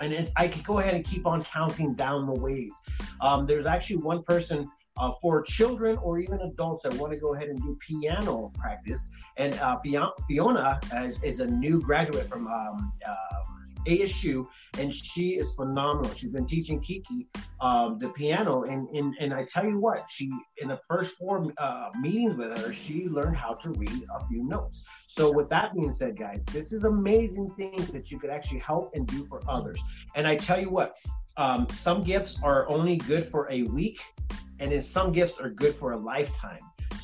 and 0.00 0.32
I 0.36 0.48
could 0.48 0.64
go 0.64 0.78
ahead 0.78 0.94
and 0.94 1.04
keep 1.04 1.26
on 1.26 1.44
counting 1.44 1.94
down 1.94 2.26
the 2.26 2.32
ways. 2.32 2.72
Um, 3.20 3.46
there's 3.46 3.66
actually 3.66 3.98
one 3.98 4.22
person 4.22 4.70
uh, 4.96 5.12
for 5.20 5.42
children 5.42 5.96
or 5.98 6.18
even 6.18 6.40
adults 6.40 6.82
that 6.82 6.94
want 6.94 7.12
to 7.12 7.18
go 7.18 7.34
ahead 7.34 7.48
and 7.48 7.60
do 7.62 7.76
piano 7.80 8.50
practice. 8.58 9.10
And 9.36 9.54
uh, 9.54 9.78
Fiona 10.26 10.80
is, 10.96 11.22
is, 11.22 11.40
a 11.40 11.46
new 11.46 11.80
graduate 11.80 12.28
from 12.28 12.46
um, 12.48 12.92
uh, 13.06 13.12
ASU, 13.86 14.46
and 14.78 14.94
she 14.94 15.30
is 15.30 15.52
phenomenal. 15.54 16.12
She's 16.14 16.30
been 16.30 16.46
teaching 16.46 16.80
Kiki 16.80 17.28
um, 17.60 17.98
the 17.98 18.08
piano, 18.10 18.62
and, 18.62 18.88
and 18.90 19.14
and 19.20 19.34
I 19.34 19.44
tell 19.44 19.64
you 19.64 19.78
what, 19.78 20.04
she 20.10 20.30
in 20.58 20.68
the 20.68 20.80
first 20.88 21.18
four 21.18 21.52
uh, 21.58 21.90
meetings 22.00 22.36
with 22.36 22.56
her, 22.58 22.72
she 22.72 23.08
learned 23.08 23.36
how 23.36 23.54
to 23.54 23.70
read 23.70 24.06
a 24.14 24.26
few 24.26 24.44
notes. 24.44 24.84
So 25.08 25.30
with 25.30 25.48
that 25.50 25.74
being 25.74 25.92
said, 25.92 26.16
guys, 26.16 26.44
this 26.46 26.72
is 26.72 26.84
amazing 26.84 27.50
things 27.56 27.88
that 27.88 28.10
you 28.10 28.18
could 28.18 28.30
actually 28.30 28.60
help 28.60 28.92
and 28.94 29.06
do 29.06 29.26
for 29.26 29.42
others. 29.48 29.80
And 30.14 30.26
I 30.26 30.36
tell 30.36 30.60
you 30.60 30.70
what, 30.70 30.96
um, 31.36 31.66
some 31.70 32.04
gifts 32.04 32.38
are 32.42 32.68
only 32.68 32.96
good 32.96 33.26
for 33.26 33.50
a 33.50 33.62
week, 33.62 34.00
and 34.58 34.72
then 34.72 34.82
some 34.82 35.12
gifts 35.12 35.40
are 35.40 35.50
good 35.50 35.74
for 35.74 35.92
a 35.92 35.96
lifetime. 35.96 36.60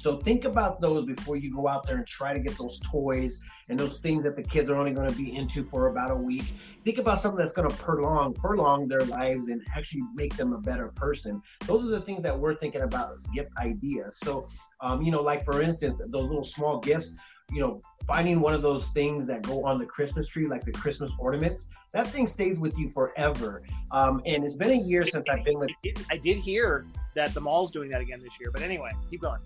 So 0.07 0.19
think 0.19 0.45
about 0.45 0.81
those 0.81 1.05
before 1.05 1.37
you 1.37 1.53
go 1.53 1.67
out 1.67 1.85
there 1.85 1.97
and 1.97 2.07
try 2.07 2.33
to 2.33 2.39
get 2.39 2.57
those 2.57 2.79
toys 2.79 3.41
and 3.69 3.77
those 3.77 3.99
things 3.99 4.23
that 4.23 4.37
the 4.37 4.43
kids 4.45 4.71
are 4.71 4.77
only 4.77 4.93
going 4.93 5.09
to 5.09 5.17
be 5.17 5.35
into 5.35 5.65
for 5.65 5.89
about 5.89 6.13
a 6.13 6.15
week. 6.15 6.45
Think 6.85 6.99
about 6.99 7.19
something 7.19 7.37
that's 7.37 7.53
going 7.53 7.69
to 7.69 7.75
prolong 7.75 8.33
prolong 8.33 8.87
their 8.87 9.01
lives 9.01 9.49
and 9.49 9.61
actually 9.75 10.03
make 10.15 10.37
them 10.37 10.53
a 10.53 10.59
better 10.59 10.93
person. 10.95 11.43
Those 11.67 11.85
are 11.85 11.89
the 11.89 12.01
things 12.01 12.23
that 12.23 12.39
we're 12.39 12.55
thinking 12.55 12.83
about 12.83 13.15
as 13.15 13.27
gift 13.35 13.51
ideas. 13.59 14.21
So, 14.21 14.47
um, 14.81 15.03
you 15.03 15.11
know, 15.11 15.23
like 15.23 15.45
for 15.45 15.61
instance, 15.61 15.99
those 15.99 16.29
little 16.29 16.45
small 16.45 16.79
gifts 16.79 17.13
you 17.53 17.61
know, 17.61 17.81
finding 18.09 18.41
one 18.41 18.55
of 18.55 18.63
those 18.63 18.89
things 18.89 19.25
that 19.29 19.43
go 19.43 19.65
on 19.65 19.79
the 19.79 19.87
Christmas 19.87 20.27
tree, 20.27 20.49
like 20.49 20.65
the 20.65 20.73
Christmas 20.73 21.13
ornaments, 21.17 21.69
that 21.93 22.07
thing 22.09 22.27
stays 22.27 22.59
with 22.59 22.77
you 22.77 22.89
forever. 22.89 23.63
Um, 23.93 24.21
and 24.27 24.45
it's 24.45 24.57
been 24.57 24.71
a 24.71 24.83
year 24.83 25.05
since 25.05 25.29
I've 25.29 25.45
been 25.45 25.59
with. 25.59 25.71
I 26.11 26.17
did 26.17 26.39
hear 26.39 26.87
that 27.15 27.35
the 27.35 27.41
mall's 27.41 27.71
doing 27.71 27.89
that 27.91 28.01
again 28.01 28.21
this 28.21 28.41
year, 28.41 28.51
but 28.53 28.63
anyway, 28.63 28.91
keep 29.09 29.23
going. 29.23 29.41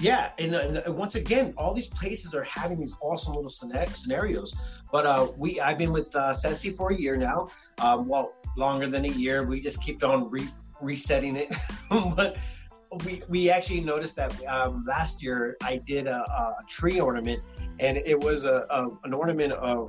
Yeah, 0.00 0.30
and, 0.38 0.54
uh, 0.54 0.82
and, 0.86 0.96
once 0.96 1.14
again, 1.14 1.54
all 1.56 1.72
these 1.72 1.86
places 1.86 2.34
are 2.34 2.42
having 2.44 2.80
these 2.80 2.96
awesome 3.00 3.34
little 3.34 3.50
scenarios. 3.50 4.54
But 4.90 5.06
uh, 5.06 5.28
we, 5.36 5.60
I've 5.60 5.78
been 5.78 5.92
with 5.92 6.14
uh, 6.16 6.32
Ceci 6.32 6.70
for 6.70 6.92
a 6.92 6.96
year 6.96 7.16
now. 7.16 7.48
Um, 7.78 8.08
well, 8.08 8.34
longer 8.56 8.88
than 8.88 9.04
a 9.04 9.08
year. 9.08 9.44
We 9.44 9.60
just 9.60 9.80
keep 9.80 10.02
on 10.02 10.30
re- 10.30 10.48
resetting 10.80 11.36
it. 11.36 11.54
but 12.16 12.36
we 13.04 13.22
we 13.28 13.50
actually 13.50 13.80
noticed 13.80 14.16
that 14.16 14.44
um, 14.46 14.84
last 14.86 15.22
year 15.22 15.56
I 15.62 15.78
did 15.78 16.06
a, 16.06 16.18
a, 16.18 16.56
tree 16.68 17.00
ornament, 17.00 17.42
and 17.80 17.96
it 17.96 18.18
was 18.18 18.44
a, 18.44 18.66
a 18.70 18.88
an 19.04 19.12
ornament 19.12 19.52
of 19.52 19.88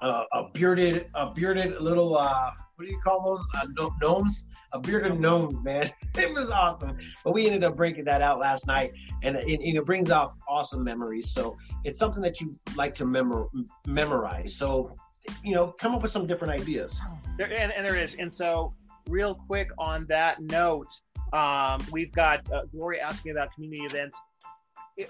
uh, 0.00 0.24
a 0.32 0.48
bearded 0.52 1.08
a 1.14 1.32
bearded 1.32 1.80
little 1.80 2.16
uh, 2.16 2.50
what 2.76 2.86
do 2.86 2.92
you 2.92 3.00
call 3.00 3.22
those 3.22 3.46
uh, 3.56 3.66
gnomes? 4.00 4.48
A 4.72 4.78
bearded 4.80 5.20
gnome, 5.20 5.62
man. 5.62 5.90
It 6.18 6.32
was 6.32 6.50
awesome. 6.50 6.96
But 7.24 7.34
we 7.34 7.46
ended 7.46 7.64
up 7.64 7.76
breaking 7.76 8.04
that 8.04 8.22
out 8.22 8.38
last 8.38 8.66
night, 8.66 8.92
and 9.22 9.36
it, 9.36 9.60
it 9.60 9.84
brings 9.84 10.10
off 10.10 10.36
awesome 10.48 10.84
memories. 10.84 11.30
So 11.30 11.56
it's 11.84 11.98
something 11.98 12.22
that 12.22 12.40
you 12.40 12.56
like 12.76 12.94
to 12.96 13.04
memor- 13.04 13.48
memorize. 13.86 14.56
So 14.56 14.94
you 15.42 15.54
know, 15.54 15.68
come 15.68 15.94
up 15.94 16.02
with 16.02 16.10
some 16.10 16.26
different 16.26 16.60
ideas. 16.60 17.00
There, 17.36 17.50
and, 17.52 17.72
and 17.72 17.84
there 17.86 17.96
is, 17.96 18.14
and 18.16 18.32
so 18.32 18.74
real 19.08 19.34
quick 19.34 19.70
on 19.78 20.06
that 20.08 20.40
note, 20.40 20.88
um, 21.32 21.80
we've 21.90 22.12
got 22.12 22.50
uh, 22.52 22.62
Gloria 22.72 23.02
asking 23.02 23.32
about 23.32 23.52
community 23.54 23.82
events. 23.82 24.20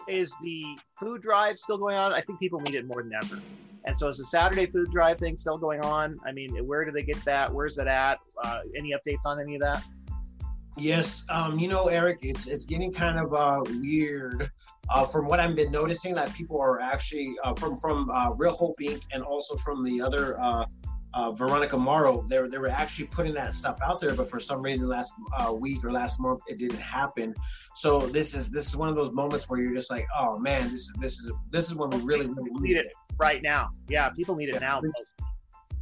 Is 0.09 0.35
the 0.43 0.63
food 0.99 1.21
drive 1.21 1.59
still 1.59 1.77
going 1.77 1.97
on? 1.97 2.13
I 2.13 2.21
think 2.23 2.39
people 2.39 2.61
need 2.61 2.75
it 2.75 2.87
more 2.87 3.03
than 3.03 3.13
ever. 3.23 3.39
And 3.87 3.99
so, 3.99 4.09
is 4.09 4.19
the 4.19 4.25
Saturday 4.25 4.67
food 4.67 4.91
drive 4.91 5.19
thing 5.19 5.37
still 5.37 5.59
going 5.59 5.81
on? 5.81 6.19
I 6.27 6.33
mean, 6.33 6.57
where 6.67 6.85
do 6.85 6.91
they 6.91 7.03
get 7.03 7.23
that? 7.25 7.53
Where's 7.53 7.77
that 7.77 7.87
at? 7.87 8.19
Uh, 8.43 8.61
any 8.77 8.93
updates 8.93 9.27
on 9.27 9.41
any 9.41 9.57
of 9.57 9.61
that? 9.61 9.85
Yes, 10.77 11.25
um, 11.29 11.59
you 11.59 11.69
know, 11.69 11.87
Eric, 11.89 12.19
it's 12.23 12.49
it's 12.49 12.65
getting 12.65 12.93
kind 12.93 13.19
of 13.19 13.33
uh, 13.35 13.63
weird. 13.81 14.51
Uh, 14.91 15.07
from 15.07 15.27
what 15.27 15.41
I've 15.41 15.57
been 15.57 15.71
noticing, 15.71 16.15
that 16.17 16.33
people 16.35 16.61
are 16.61 16.81
actually 16.81 17.35
uh, 17.45 17.55
from 17.55 17.77
from 17.77 18.11
uh, 18.11 18.31
Real 18.31 18.55
Hope 18.55 18.77
Inc. 18.83 19.03
and 19.13 19.23
also 19.23 19.57
from 19.57 19.85
the 19.85 20.01
other 20.01 20.39
uh, 21.15 21.31
Veronica 21.31 21.77
Morrow, 21.77 22.25
they, 22.29 22.41
were, 22.41 22.49
they 22.49 22.59
were 22.59 22.69
actually 22.69 23.07
putting 23.07 23.35
that 23.35 23.55
stuff 23.55 23.79
out 23.83 24.01
there, 24.01 24.15
but 24.15 24.29
for 24.29 24.41
some 24.41 24.61
reason 24.61 24.89
last 24.89 25.15
uh, 25.39 25.53
week 25.53 25.85
or 25.85 25.93
last 25.93 26.19
month 26.19 26.41
it 26.49 26.59
didn't 26.59 26.81
happen. 26.81 27.35
So 27.77 28.01
this 28.01 28.35
is 28.35 28.51
this 28.51 28.69
is 28.69 28.77
one 28.77 28.89
of 28.89 28.97
those 28.97 29.13
moments 29.13 29.49
where 29.49 29.61
you're 29.61 29.75
just 29.75 29.91
like, 29.91 30.07
oh 30.19 30.39
man, 30.39 30.65
this 30.65 30.81
is 30.81 30.93
this 31.01 31.19
is 31.21 31.33
this 31.51 31.69
is 31.69 31.77
when 31.77 31.91
we 31.91 31.99
really 31.99 32.27
really 32.27 32.51
need 32.61 32.77
it. 32.77 32.93
right 33.17 33.43
now. 33.43 33.71
Yeah, 33.89 34.11
people 34.11 34.35
need 34.35 34.49
it 34.49 34.61
now. 34.61 34.81
This, 34.81 35.13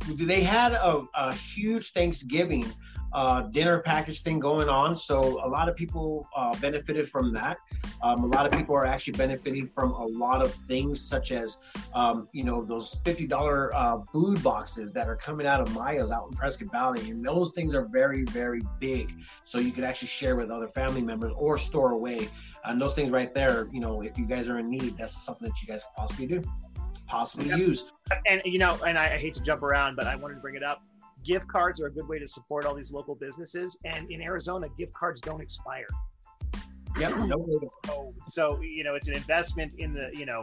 they 0.09 0.43
had 0.43 0.73
a, 0.73 1.03
a 1.15 1.33
huge 1.33 1.93
Thanksgiving 1.93 2.67
uh, 3.13 3.43
dinner 3.43 3.81
package 3.81 4.23
thing 4.23 4.41
going 4.41 4.69
on. 4.69 4.97
So 4.97 5.41
a 5.45 5.49
lot 5.49 5.69
of 5.69 5.77
people 5.77 6.27
uh, 6.37 6.55
benefited 6.61 7.09
from 7.09 7.33
that. 7.35 7.59
Um, 8.03 8.25
a 8.25 8.27
lot 8.27 8.47
of 8.47 8.53
people 8.53 8.75
are 8.75 8.87
actually 8.87 9.15
benefiting 9.15 9.67
from 9.67 9.93
a 9.93 10.07
lot 10.07 10.43
of 10.43 10.53
things, 10.53 11.01
such 11.01 11.33
as 11.33 11.59
um, 11.95 12.29
you 12.33 12.45
know 12.45 12.65
those 12.65 12.99
fifty 13.05 13.27
dollar 13.27 13.75
uh, 13.75 14.01
food 14.13 14.43
boxes 14.43 14.93
that 14.93 15.09
are 15.09 15.17
coming 15.17 15.47
out 15.47 15.61
of 15.61 15.73
Maya's 15.75 16.11
out 16.11 16.29
in 16.31 16.37
Prescott 16.37 16.71
Valley, 16.73 17.11
and 17.11 17.25
those 17.25 17.53
things 17.53 17.75
are 17.75 17.87
very 17.87 18.25
very 18.25 18.63
big. 18.81 19.13
So 19.45 19.59
you 19.59 19.73
could 19.73 19.85
actually 19.85 20.09
share 20.09 20.37
with 20.37 20.51
other 20.51 20.69
family 20.69 21.03
members 21.03 21.33
or 21.37 21.59
store 21.59 21.93
away. 21.93 22.29
And 22.65 22.81
those 22.81 22.95
things 22.95 23.11
right 23.11 23.33
there, 23.35 23.69
you 23.73 23.81
know, 23.81 24.03
if 24.03 24.17
you 24.17 24.25
guys 24.25 24.49
are 24.49 24.59
in 24.59 24.71
need, 24.71 24.97
that's 24.97 25.17
something 25.25 25.49
that 25.49 25.61
you 25.61 25.69
guys 25.69 25.85
could 25.85 25.97
possibly 25.97 26.27
do 26.27 26.43
possibly 27.09 27.49
use. 27.59 27.93
And 28.27 28.41
you 28.45 28.59
know, 28.59 28.79
and 28.87 28.99
I, 28.99 29.15
I 29.15 29.19
hate 29.19 29.35
to 29.35 29.41
jump 29.41 29.63
around, 29.63 29.97
but 29.97 30.07
I 30.07 30.17
wanted 30.17 30.37
to 30.37 30.41
bring 30.41 30.55
it 30.55 30.63
up 30.63 30.83
gift 31.25 31.49
cards 31.49 31.81
are 31.81 31.87
a 31.87 31.93
good 31.93 32.09
way 32.09 32.19
to 32.19 32.27
support 32.27 32.65
all 32.65 32.75
these 32.75 32.93
local 32.93 33.15
businesses. 33.15 33.79
And 33.85 34.11
in 34.11 34.21
Arizona, 34.21 34.69
gift 34.77 34.93
cards 34.95 35.21
don't 35.21 35.41
expire. 35.41 35.87
Yep. 37.03 37.13
so, 37.87 38.15
so, 38.29 38.61
you 38.61 38.85
know, 38.85 38.95
it's 38.95 39.09
an 39.09 39.15
investment 39.15 39.75
in 39.79 39.93
the, 39.93 40.11
you 40.13 40.25
know, 40.25 40.43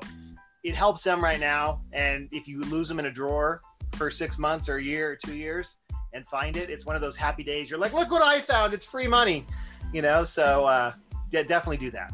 it 0.64 0.76
helps 0.76 1.04
them 1.04 1.24
right 1.24 1.40
now. 1.40 1.82
And 1.94 2.28
if 2.32 2.48
you 2.48 2.60
lose 2.62 2.90
them 2.90 3.00
in 3.00 3.06
a 3.06 3.12
drawer 3.12 3.62
for 3.94 4.12
six 4.12 4.38
months 4.38 4.68
or 4.68 4.76
a 4.76 4.84
year 4.84 5.12
or 5.12 5.16
two 5.16 5.38
years 5.38 5.78
and 6.14 6.26
find 6.28 6.58
it, 6.58 6.70
it's 6.70 6.86
one 6.86 6.96
of 6.96 7.02
those 7.02 7.16
happy 7.16 7.44
days. 7.44 7.70
You're 7.70 7.80
like, 7.80 7.94
look 7.94 8.12
what 8.12 8.22
I 8.22 8.42
found. 8.42 8.74
It's 8.74 8.86
free 8.86 9.08
money, 9.08 9.46
you 9.94 10.02
know? 10.02 10.26
So, 10.26 10.66
uh, 10.66 10.94
yeah, 11.32 11.44
definitely 11.44 11.78
do 11.78 11.92
that. 11.92 12.12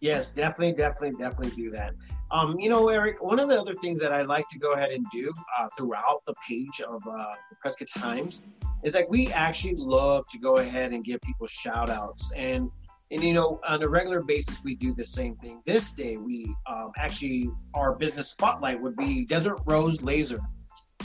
Yes, 0.00 0.32
definitely, 0.32 0.74
definitely, 0.74 1.18
definitely 1.18 1.56
do 1.56 1.70
that. 1.70 1.94
Um, 2.30 2.58
you 2.60 2.68
know, 2.68 2.88
Eric, 2.88 3.22
one 3.22 3.40
of 3.40 3.48
the 3.48 3.60
other 3.60 3.74
things 3.76 4.00
that 4.00 4.12
I 4.12 4.22
like 4.22 4.48
to 4.50 4.58
go 4.58 4.74
ahead 4.74 4.90
and 4.90 5.06
do 5.10 5.32
uh, 5.58 5.68
throughout 5.76 6.20
the 6.26 6.34
page 6.46 6.80
of 6.86 7.06
uh, 7.06 7.34
the 7.50 7.56
Prescott 7.60 7.88
Times 7.88 8.42
is 8.82 8.94
like 8.94 9.08
we 9.08 9.32
actually 9.32 9.76
love 9.76 10.28
to 10.30 10.38
go 10.38 10.58
ahead 10.58 10.92
and 10.92 11.04
give 11.04 11.20
people 11.22 11.46
shout 11.46 11.88
outs. 11.88 12.32
And, 12.36 12.70
and 13.10 13.22
you 13.22 13.32
know, 13.32 13.60
on 13.66 13.82
a 13.82 13.88
regular 13.88 14.22
basis, 14.22 14.62
we 14.64 14.74
do 14.74 14.94
the 14.94 15.04
same 15.04 15.36
thing. 15.36 15.62
This 15.64 15.92
day, 15.92 16.16
we 16.16 16.54
um, 16.66 16.92
actually, 16.96 17.50
our 17.74 17.94
business 17.94 18.30
spotlight 18.30 18.80
would 18.80 18.96
be 18.96 19.24
Desert 19.24 19.58
Rose 19.64 20.02
Laser. 20.02 20.40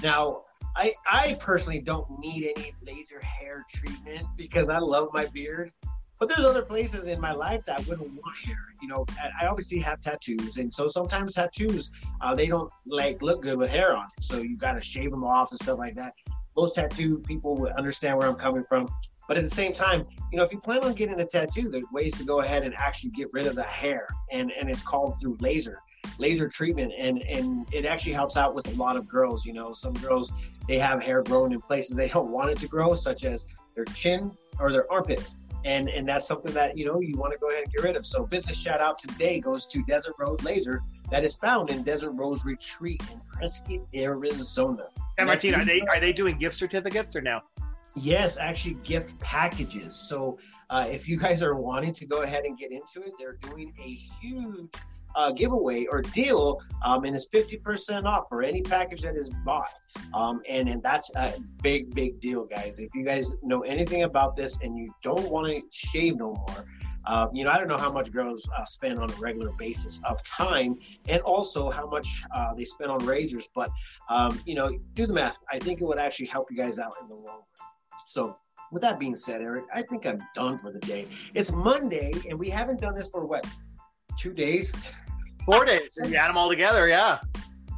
Now, 0.01 0.43
I, 0.75 0.93
I 1.11 1.37
personally 1.39 1.81
don't 1.81 2.07
need 2.19 2.53
any 2.55 2.73
laser 2.81 3.19
hair 3.21 3.65
treatment 3.73 4.25
because 4.35 4.69
I 4.69 4.79
love 4.79 5.09
my 5.13 5.27
beard. 5.27 5.71
But 6.19 6.29
there's 6.29 6.45
other 6.45 6.61
places 6.61 7.05
in 7.05 7.19
my 7.19 7.31
life 7.31 7.65
that 7.65 7.79
wouldn't 7.87 8.07
want 8.13 8.37
hair. 8.45 8.55
You 8.79 8.87
know, 8.87 9.05
I 9.41 9.47
obviously 9.47 9.79
have 9.79 10.01
tattoos, 10.01 10.57
and 10.57 10.71
so 10.71 10.87
sometimes 10.87 11.33
tattoos 11.33 11.89
uh, 12.21 12.35
they 12.35 12.45
don't 12.45 12.71
like 12.85 13.23
look 13.23 13.41
good 13.41 13.57
with 13.57 13.71
hair 13.71 13.95
on 13.95 14.05
it. 14.05 14.23
So 14.23 14.37
you 14.37 14.55
got 14.55 14.73
to 14.73 14.81
shave 14.81 15.09
them 15.09 15.23
off 15.23 15.49
and 15.49 15.59
stuff 15.59 15.79
like 15.79 15.95
that. 15.95 16.13
Most 16.55 16.75
tattoo 16.75 17.17
people 17.25 17.55
would 17.55 17.71
understand 17.71 18.19
where 18.19 18.27
I'm 18.27 18.35
coming 18.35 18.63
from. 18.63 18.87
But 19.31 19.37
at 19.37 19.45
the 19.45 19.49
same 19.49 19.71
time, 19.71 20.05
you 20.29 20.37
know, 20.37 20.43
if 20.43 20.51
you 20.51 20.59
plan 20.59 20.83
on 20.83 20.91
getting 20.91 21.17
a 21.21 21.25
tattoo, 21.25 21.69
there's 21.69 21.85
ways 21.93 22.13
to 22.15 22.25
go 22.25 22.41
ahead 22.41 22.63
and 22.63 22.75
actually 22.75 23.11
get 23.11 23.29
rid 23.31 23.47
of 23.47 23.55
the 23.55 23.63
hair, 23.63 24.05
and 24.29 24.51
and 24.51 24.69
it's 24.69 24.81
called 24.81 25.21
through 25.21 25.37
laser 25.39 25.79
laser 26.17 26.49
treatment 26.49 26.91
and 26.97 27.21
and 27.21 27.65
it 27.71 27.85
actually 27.85 28.11
helps 28.11 28.35
out 28.35 28.53
with 28.53 28.67
a 28.67 28.75
lot 28.75 28.97
of 28.97 29.07
girls 29.07 29.45
you 29.45 29.53
know 29.53 29.71
some 29.71 29.93
girls 29.93 30.33
they 30.67 30.79
have 30.79 31.01
hair 31.01 31.21
growing 31.21 31.51
in 31.51 31.61
places 31.61 31.95
they 31.95 32.07
don't 32.07 32.31
want 32.31 32.49
it 32.49 32.57
to 32.57 32.67
grow 32.67 32.95
such 32.95 33.23
as 33.23 33.45
their 33.75 33.85
chin 33.85 34.31
or 34.59 34.71
their 34.71 34.91
armpits 34.91 35.37
and 35.65 35.89
and 35.89 36.07
that's 36.07 36.27
something 36.27 36.53
that 36.53 36.77
you 36.77 36.85
know 36.85 36.99
you 36.99 37.15
want 37.17 37.31
to 37.33 37.39
go 37.39 37.49
ahead 37.49 37.63
and 37.63 37.71
get 37.71 37.83
rid 37.83 37.95
of. 37.95 38.05
So 38.05 38.25
business 38.25 38.59
shout 38.59 38.81
out 38.81 38.99
today 38.99 39.39
goes 39.39 39.67
to 39.67 39.83
Desert 39.83 40.15
Rose 40.19 40.41
Laser 40.43 40.81
that 41.09 41.23
is 41.23 41.35
found 41.35 41.69
in 41.69 41.83
Desert 41.83 42.11
Rose 42.11 42.45
Retreat 42.45 43.01
in 43.11 43.21
Prescott, 43.27 43.81
Arizona. 43.95 44.87
And 45.17 45.27
Martina, 45.27 45.57
are 45.57 45.65
they 45.65 45.81
are 45.81 45.99
they 45.99 46.13
doing 46.13 46.37
gift 46.37 46.55
certificates 46.55 47.15
or 47.15 47.21
no? 47.21 47.41
Yes, 47.95 48.37
actually 48.37 48.75
gift 48.83 49.19
packages. 49.19 49.95
So 49.95 50.37
uh, 50.69 50.85
if 50.89 51.09
you 51.09 51.17
guys 51.17 51.43
are 51.43 51.55
wanting 51.55 51.93
to 51.93 52.05
go 52.05 52.21
ahead 52.21 52.45
and 52.45 52.57
get 52.57 52.71
into 52.71 53.01
it, 53.05 53.13
they're 53.19 53.37
doing 53.41 53.73
a 53.83 53.93
huge 53.93 54.69
uh, 55.13 55.31
giveaway 55.31 55.85
or 55.87 56.01
deal, 56.01 56.61
um, 56.85 57.03
and 57.03 57.13
it's 57.13 57.27
50% 57.27 58.05
off 58.05 58.25
for 58.29 58.43
any 58.43 58.61
package 58.61 59.01
that 59.01 59.17
is 59.17 59.29
bought. 59.45 59.73
Um, 60.13 60.41
and, 60.47 60.69
and 60.69 60.81
that's 60.81 61.13
a 61.15 61.33
big, 61.61 61.93
big 61.93 62.21
deal, 62.21 62.45
guys. 62.45 62.79
If 62.79 62.95
you 62.95 63.03
guys 63.03 63.33
know 63.43 63.59
anything 63.61 64.03
about 64.03 64.37
this 64.37 64.59
and 64.61 64.77
you 64.77 64.93
don't 65.03 65.29
want 65.29 65.51
to 65.51 65.61
shave 65.71 66.15
no 66.17 66.33
more, 66.33 66.65
Uh, 67.03 67.27
you 67.33 67.43
know, 67.43 67.49
I 67.49 67.57
don't 67.57 67.67
know 67.67 67.77
how 67.77 67.91
much 67.91 68.11
girls 68.11 68.47
uh, 68.55 68.63
spend 68.63 68.99
on 68.99 69.09
a 69.09 69.15
regular 69.15 69.51
basis 69.57 69.99
of 70.05 70.23
time, 70.23 70.77
and 71.09 71.19
also 71.23 71.69
how 71.71 71.87
much 71.87 72.07
uh, 72.29 72.53
they 72.53 72.63
spend 72.63 72.91
on 72.91 72.99
razors. 72.99 73.49
But 73.55 73.71
um, 74.07 74.39
you 74.45 74.53
know, 74.53 74.69
do 74.93 75.07
the 75.07 75.13
math. 75.13 75.39
I 75.51 75.57
think 75.57 75.81
it 75.81 75.85
would 75.85 75.97
actually 75.97 76.27
help 76.27 76.51
you 76.51 76.57
guys 76.57 76.77
out 76.77 76.93
in 77.01 77.07
the 77.09 77.15
long 77.15 77.41
run. 77.41 77.70
So, 78.07 78.37
with 78.71 78.81
that 78.81 78.99
being 78.99 79.15
said, 79.15 79.41
Eric, 79.41 79.65
I 79.73 79.81
think 79.81 80.05
I'm 80.05 80.21
done 80.33 80.57
for 80.57 80.71
the 80.71 80.79
day. 80.79 81.07
It's 81.33 81.51
Monday, 81.51 82.13
and 82.29 82.39
we 82.39 82.49
haven't 82.49 82.79
done 82.79 82.93
this 82.93 83.09
for 83.09 83.25
what 83.25 83.45
two 84.17 84.33
days. 84.33 84.93
Four 85.45 85.65
days. 85.65 85.97
If 85.97 86.11
you 86.11 86.17
add 86.17 86.29
them 86.29 86.37
all 86.37 86.49
together, 86.49 86.87
yeah. 86.87 87.19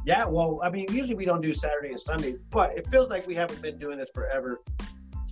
Yeah, 0.04 0.26
well, 0.26 0.60
I 0.62 0.70
mean, 0.70 0.86
usually 0.90 1.14
we 1.14 1.24
don't 1.24 1.40
do 1.40 1.54
Saturday 1.54 1.88
and 1.88 2.00
Sundays, 2.00 2.38
but 2.50 2.76
it 2.76 2.86
feels 2.88 3.08
like 3.08 3.26
we 3.26 3.34
haven't 3.34 3.62
been 3.62 3.78
doing 3.78 3.98
this 3.98 4.10
forever. 4.10 4.58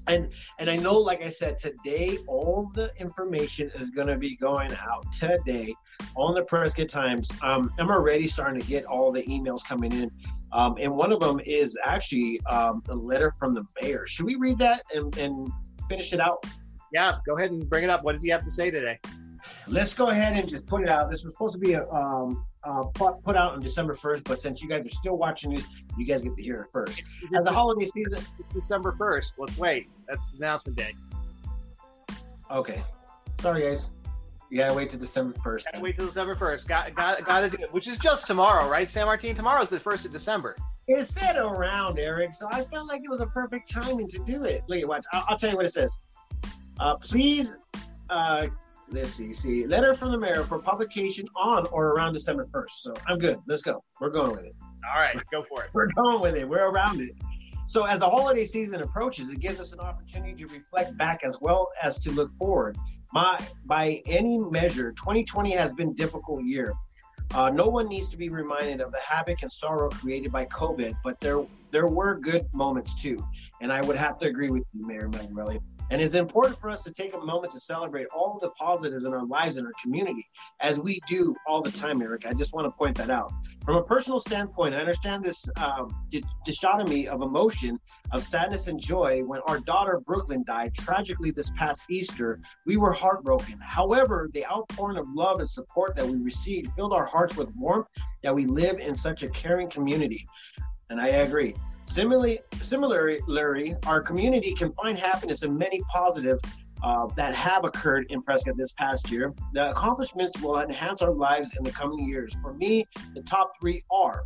And 0.08 0.32
and 0.58 0.68
I 0.68 0.76
know, 0.76 0.98
like 0.98 1.22
I 1.22 1.28
said, 1.28 1.56
today 1.56 2.18
all 2.26 2.70
the 2.74 2.92
information 2.98 3.70
is 3.76 3.90
going 3.90 4.08
to 4.08 4.16
be 4.16 4.36
going 4.36 4.72
out 4.72 5.10
today 5.12 5.74
on 6.16 6.34
the 6.34 6.42
Prescott 6.42 6.88
Times. 6.88 7.30
Um, 7.42 7.72
I'm 7.78 7.90
already 7.90 8.26
starting 8.26 8.60
to 8.60 8.66
get 8.66 8.84
all 8.84 9.12
the 9.12 9.22
emails 9.24 9.64
coming 9.64 9.92
in, 9.92 10.10
um, 10.52 10.76
and 10.80 10.94
one 10.94 11.12
of 11.12 11.20
them 11.20 11.40
is 11.44 11.78
actually 11.84 12.40
um, 12.46 12.82
a 12.88 12.94
letter 12.94 13.30
from 13.30 13.54
the 13.54 13.64
mayor. 13.80 14.06
Should 14.06 14.26
we 14.26 14.34
read 14.34 14.58
that 14.58 14.82
and, 14.94 15.16
and 15.18 15.50
finish 15.88 16.12
it 16.12 16.20
out? 16.20 16.44
Yeah, 16.92 17.18
go 17.26 17.38
ahead 17.38 17.50
and 17.50 17.68
bring 17.68 17.84
it 17.84 17.90
up. 17.90 18.02
What 18.02 18.12
does 18.12 18.22
he 18.22 18.30
have 18.30 18.44
to 18.44 18.50
say 18.50 18.70
today? 18.70 18.98
let's 19.66 19.94
go 19.94 20.08
ahead 20.08 20.36
and 20.36 20.48
just 20.48 20.66
put 20.66 20.82
it 20.82 20.88
out. 20.88 21.10
This 21.10 21.24
was 21.24 21.34
supposed 21.34 21.54
to 21.54 21.60
be 21.60 21.74
a, 21.74 21.88
um, 21.90 22.44
uh, 22.64 22.84
put, 22.94 23.22
put 23.22 23.36
out 23.36 23.54
on 23.54 23.60
December 23.60 23.94
1st, 23.94 24.24
but 24.24 24.40
since 24.40 24.62
you 24.62 24.68
guys 24.68 24.86
are 24.86 24.90
still 24.90 25.16
watching 25.16 25.52
it, 25.52 25.64
you 25.96 26.06
guys 26.06 26.22
get 26.22 26.36
to 26.36 26.42
hear 26.42 26.62
it 26.62 26.68
first. 26.72 27.02
As 27.36 27.46
a 27.46 27.52
holiday 27.52 27.84
season, 27.84 28.14
it's 28.14 28.54
December 28.54 28.92
1st. 28.92 29.34
Let's 29.38 29.58
wait. 29.58 29.88
That's 30.08 30.32
announcement 30.32 30.78
day. 30.78 30.94
Okay. 32.50 32.82
Sorry, 33.40 33.62
guys. 33.62 33.90
You 34.50 34.58
gotta 34.58 34.74
wait 34.74 34.90
till 34.90 35.00
December 35.00 35.36
1st. 35.38 35.64
Gotta 35.64 35.80
wait 35.80 35.96
till 35.96 36.06
December 36.06 36.34
1st. 36.34 36.68
Got, 36.68 36.94
got, 36.94 37.24
gotta 37.24 37.48
do 37.48 37.56
it, 37.62 37.72
which 37.72 37.88
is 37.88 37.96
just 37.96 38.26
tomorrow, 38.26 38.68
right? 38.68 38.88
San 38.88 39.06
Martin, 39.06 39.34
tomorrow 39.34 39.62
is 39.62 39.70
the 39.70 39.80
1st 39.80 40.04
of 40.04 40.12
December. 40.12 40.56
It 40.88 41.04
said 41.04 41.36
around, 41.36 41.98
Eric, 41.98 42.34
so 42.34 42.48
I 42.52 42.62
felt 42.62 42.86
like 42.86 43.02
it 43.02 43.08
was 43.08 43.20
a 43.20 43.26
perfect 43.26 43.70
timing 43.70 44.08
to 44.08 44.18
do 44.18 44.44
it. 44.44 44.62
Look, 44.68 44.86
watch. 44.86 45.04
I'll, 45.12 45.24
I'll 45.28 45.38
tell 45.38 45.50
you 45.50 45.56
what 45.56 45.64
it 45.64 45.70
says. 45.70 45.96
Uh, 46.78 46.96
please 46.96 47.58
uh, 48.10 48.48
let's 48.92 49.14
see, 49.14 49.32
see, 49.32 49.66
letter 49.66 49.94
from 49.94 50.12
the 50.12 50.18
mayor 50.18 50.44
for 50.44 50.60
publication 50.60 51.26
on 51.36 51.66
or 51.68 51.88
around 51.88 52.12
December 52.12 52.46
1st. 52.46 52.70
So 52.70 52.94
I'm 53.06 53.18
good. 53.18 53.38
Let's 53.46 53.62
go. 53.62 53.82
We're 54.00 54.10
going 54.10 54.32
with 54.32 54.44
it. 54.44 54.54
All 54.94 55.00
right, 55.00 55.16
go 55.30 55.42
for 55.42 55.64
it. 55.64 55.70
We're 55.74 55.88
going 55.88 56.20
with 56.20 56.36
it. 56.36 56.48
We're 56.48 56.68
around 56.68 57.00
it. 57.00 57.14
So 57.66 57.84
as 57.84 58.00
the 58.00 58.08
holiday 58.08 58.44
season 58.44 58.82
approaches, 58.82 59.30
it 59.30 59.40
gives 59.40 59.58
us 59.60 59.72
an 59.72 59.80
opportunity 59.80 60.34
to 60.44 60.46
reflect 60.46 60.96
back 60.98 61.20
as 61.24 61.38
well 61.40 61.68
as 61.82 61.98
to 62.00 62.10
look 62.10 62.30
forward. 62.32 62.76
My, 63.12 63.38
by 63.64 64.02
any 64.06 64.38
measure, 64.38 64.92
2020 64.92 65.52
has 65.52 65.72
been 65.72 65.88
a 65.90 65.94
difficult 65.94 66.44
year. 66.44 66.74
Uh, 67.34 67.48
no 67.48 67.66
one 67.66 67.88
needs 67.88 68.10
to 68.10 68.16
be 68.18 68.28
reminded 68.28 68.80
of 68.82 68.90
the 68.90 68.98
havoc 68.98 69.40
and 69.40 69.50
sorrow 69.50 69.88
created 69.88 70.30
by 70.30 70.44
COVID, 70.46 70.94
but 71.02 71.18
there 71.20 71.46
there 71.70 71.86
were 71.86 72.18
good 72.18 72.46
moments 72.52 72.94
too. 72.94 73.26
And 73.62 73.72
I 73.72 73.80
would 73.80 73.96
have 73.96 74.18
to 74.18 74.28
agree 74.28 74.50
with 74.50 74.64
you, 74.74 74.86
Mayor 74.86 75.08
Manueli. 75.08 75.58
And 75.92 76.00
it's 76.00 76.14
important 76.14 76.58
for 76.58 76.70
us 76.70 76.82
to 76.84 76.92
take 76.92 77.12
a 77.12 77.18
moment 77.18 77.52
to 77.52 77.60
celebrate 77.60 78.06
all 78.16 78.38
the 78.40 78.48
positives 78.52 79.06
in 79.06 79.12
our 79.12 79.26
lives 79.26 79.58
and 79.58 79.66
our 79.66 79.74
community, 79.82 80.24
as 80.60 80.80
we 80.80 80.98
do 81.06 81.36
all 81.46 81.60
the 81.60 81.70
time, 81.70 82.00
Eric. 82.00 82.24
I 82.26 82.32
just 82.32 82.54
want 82.54 82.64
to 82.64 82.70
point 82.70 82.96
that 82.96 83.10
out. 83.10 83.30
From 83.62 83.76
a 83.76 83.82
personal 83.82 84.18
standpoint, 84.18 84.74
I 84.74 84.78
understand 84.78 85.22
this 85.22 85.46
um, 85.58 85.94
dichotomy 86.46 87.08
of 87.08 87.20
emotion, 87.20 87.78
of 88.10 88.22
sadness 88.22 88.68
and 88.68 88.80
joy. 88.80 89.22
When 89.22 89.42
our 89.46 89.60
daughter 89.60 90.00
Brooklyn 90.06 90.44
died 90.46 90.72
tragically 90.74 91.30
this 91.30 91.50
past 91.58 91.82
Easter, 91.90 92.40
we 92.64 92.78
were 92.78 92.94
heartbroken. 92.94 93.58
However, 93.60 94.30
the 94.32 94.46
outpouring 94.46 94.96
of 94.96 95.04
love 95.14 95.40
and 95.40 95.48
support 95.48 95.94
that 95.96 96.06
we 96.06 96.16
received 96.16 96.72
filled 96.72 96.94
our 96.94 97.04
hearts 97.04 97.36
with 97.36 97.54
warmth 97.54 97.88
that 98.22 98.34
we 98.34 98.46
live 98.46 98.78
in 98.78 98.96
such 98.96 99.24
a 99.24 99.28
caring 99.28 99.68
community. 99.68 100.26
And 100.88 100.98
I 100.98 101.08
agree. 101.08 101.54
Similarly, 101.84 102.40
similarly, 102.60 103.74
our 103.86 104.00
community 104.00 104.54
can 104.54 104.72
find 104.72 104.98
happiness 104.98 105.42
in 105.42 105.56
many 105.56 105.80
positive 105.92 106.38
uh, 106.82 107.06
that 107.16 107.34
have 107.34 107.64
occurred 107.64 108.06
in 108.10 108.22
Prescott 108.22 108.56
this 108.56 108.72
past 108.72 109.10
year. 109.10 109.32
The 109.52 109.70
accomplishments 109.70 110.40
will 110.40 110.60
enhance 110.60 111.02
our 111.02 111.12
lives 111.12 111.52
in 111.56 111.64
the 111.64 111.70
coming 111.70 112.06
years. 112.06 112.34
For 112.42 112.54
me, 112.54 112.84
the 113.14 113.22
top 113.22 113.52
three 113.60 113.82
are 113.90 114.24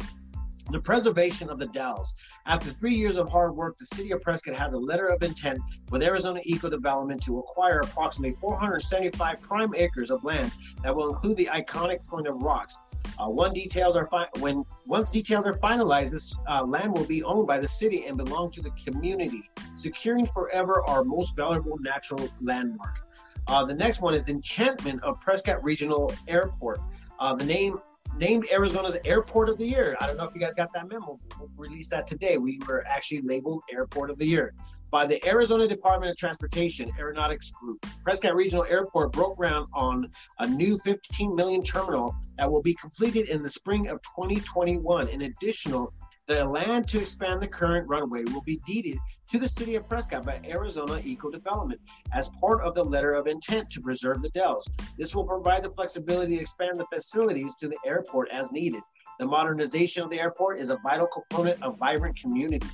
the 0.70 0.80
preservation 0.80 1.48
of 1.48 1.58
the 1.58 1.66
Dells. 1.66 2.14
After 2.46 2.70
three 2.70 2.94
years 2.94 3.16
of 3.16 3.30
hard 3.30 3.54
work, 3.54 3.78
the 3.78 3.86
city 3.86 4.10
of 4.10 4.20
Prescott 4.20 4.56
has 4.56 4.72
a 4.72 4.78
letter 4.78 5.06
of 5.06 5.22
intent 5.22 5.60
with 5.90 6.02
Arizona 6.02 6.40
Eco 6.44 6.68
Development 6.68 7.22
to 7.22 7.38
acquire 7.38 7.80
approximately 7.80 8.36
475 8.40 9.40
prime 9.40 9.74
acres 9.76 10.10
of 10.10 10.24
land 10.24 10.50
that 10.82 10.94
will 10.94 11.08
include 11.08 11.36
the 11.36 11.48
iconic 11.52 12.04
Point 12.06 12.26
of 12.26 12.42
Rocks. 12.42 12.78
Uh, 13.18 13.28
one 13.28 13.52
details 13.52 13.96
are 13.96 14.06
fi- 14.06 14.28
when 14.40 14.64
once 14.86 15.10
details 15.10 15.46
are 15.46 15.54
finalized, 15.54 16.10
this 16.10 16.34
uh, 16.48 16.62
land 16.62 16.92
will 16.92 17.06
be 17.06 17.22
owned 17.22 17.46
by 17.46 17.58
the 17.58 17.68
city 17.68 18.04
and 18.06 18.16
belong 18.16 18.50
to 18.50 18.60
the 18.60 18.70
community, 18.84 19.42
securing 19.76 20.26
forever 20.26 20.82
our 20.86 21.02
most 21.02 21.34
valuable 21.34 21.78
natural 21.80 22.28
landmark. 22.42 23.00
Uh, 23.48 23.64
the 23.64 23.74
next 23.74 24.02
one 24.02 24.14
is 24.14 24.28
enchantment 24.28 25.02
of 25.02 25.18
Prescott 25.20 25.62
Regional 25.64 26.12
Airport. 26.28 26.80
Uh, 27.18 27.34
the 27.34 27.44
name 27.44 27.78
named 28.18 28.46
Arizona's 28.52 28.96
Airport 29.04 29.48
of 29.48 29.56
the 29.56 29.66
Year. 29.66 29.96
I 30.00 30.06
don't 30.06 30.16
know 30.16 30.24
if 30.24 30.34
you 30.34 30.40
guys 30.40 30.54
got 30.54 30.72
that 30.74 30.88
memo. 30.88 31.18
We'll 31.38 31.50
release 31.56 31.88
that 31.88 32.06
today. 32.06 32.38
We 32.38 32.60
were 32.66 32.84
actually 32.86 33.22
labeled 33.22 33.62
Airport 33.72 34.10
of 34.10 34.18
the 34.18 34.26
Year 34.26 34.52
by 34.90 35.06
the 35.06 35.24
Arizona 35.26 35.66
Department 35.66 36.10
of 36.10 36.16
Transportation 36.16 36.90
Aeronautics 36.98 37.50
Group. 37.50 37.84
Prescott 38.02 38.34
Regional 38.34 38.64
Airport 38.64 39.12
broke 39.12 39.36
ground 39.36 39.66
on 39.72 40.10
a 40.38 40.46
new 40.46 40.78
15 40.78 41.34
million 41.34 41.62
terminal 41.62 42.14
that 42.38 42.50
will 42.50 42.62
be 42.62 42.74
completed 42.74 43.28
in 43.28 43.42
the 43.42 43.50
spring 43.50 43.88
of 43.88 44.00
2021. 44.02 45.08
In 45.08 45.22
addition, 45.22 45.86
the 46.26 46.44
land 46.44 46.88
to 46.88 47.00
expand 47.00 47.40
the 47.40 47.46
current 47.46 47.88
runway 47.88 48.24
will 48.24 48.42
be 48.42 48.60
deeded 48.66 48.98
to 49.30 49.38
the 49.38 49.48
city 49.48 49.76
of 49.76 49.86
Prescott 49.86 50.24
by 50.24 50.40
Arizona 50.44 51.00
Eco 51.04 51.30
Development 51.30 51.80
as 52.12 52.30
part 52.40 52.60
of 52.62 52.74
the 52.74 52.82
letter 52.82 53.14
of 53.14 53.28
intent 53.28 53.70
to 53.70 53.80
preserve 53.80 54.20
the 54.20 54.30
Dells. 54.30 54.68
This 54.98 55.14
will 55.14 55.24
provide 55.24 55.62
the 55.62 55.70
flexibility 55.70 56.36
to 56.36 56.40
expand 56.40 56.76
the 56.76 56.86
facilities 56.92 57.54
to 57.56 57.68
the 57.68 57.78
airport 57.86 58.28
as 58.32 58.50
needed. 58.50 58.82
The 59.20 59.26
modernization 59.26 60.02
of 60.02 60.10
the 60.10 60.20
airport 60.20 60.58
is 60.58 60.70
a 60.70 60.78
vital 60.82 61.06
component 61.06 61.62
of 61.62 61.78
vibrant 61.78 62.20
community. 62.20 62.66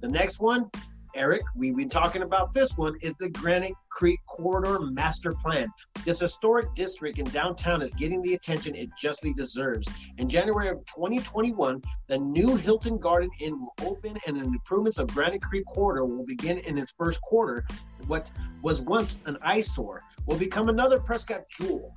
The 0.00 0.08
next 0.08 0.38
one 0.38 0.70
Eric, 1.14 1.42
we've 1.56 1.76
been 1.76 1.88
talking 1.88 2.22
about 2.22 2.52
this 2.52 2.76
one, 2.76 2.96
is 3.00 3.14
the 3.18 3.28
Granite 3.30 3.74
Creek 3.88 4.20
Corridor 4.26 4.80
Master 4.80 5.32
Plan. 5.32 5.68
This 6.04 6.20
historic 6.20 6.74
district 6.74 7.18
in 7.18 7.24
downtown 7.26 7.82
is 7.82 7.92
getting 7.94 8.22
the 8.22 8.34
attention 8.34 8.74
it 8.74 8.90
justly 8.98 9.32
deserves. 9.32 9.88
In 10.18 10.28
January 10.28 10.68
of 10.68 10.84
2021, 10.86 11.82
the 12.06 12.18
new 12.18 12.56
Hilton 12.56 12.98
Garden 12.98 13.30
Inn 13.40 13.60
will 13.60 13.74
open 13.82 14.16
and 14.26 14.36
the 14.38 14.44
improvements 14.44 14.98
of 14.98 15.08
Granite 15.08 15.42
Creek 15.42 15.64
Corridor 15.66 16.04
will 16.04 16.26
begin 16.26 16.58
in 16.58 16.78
its 16.78 16.92
first 16.98 17.20
quarter. 17.22 17.64
What 18.06 18.30
was 18.62 18.80
once 18.80 19.20
an 19.26 19.38
eyesore 19.42 20.02
will 20.26 20.38
become 20.38 20.68
another 20.68 20.98
Prescott 20.98 21.42
jewel. 21.50 21.94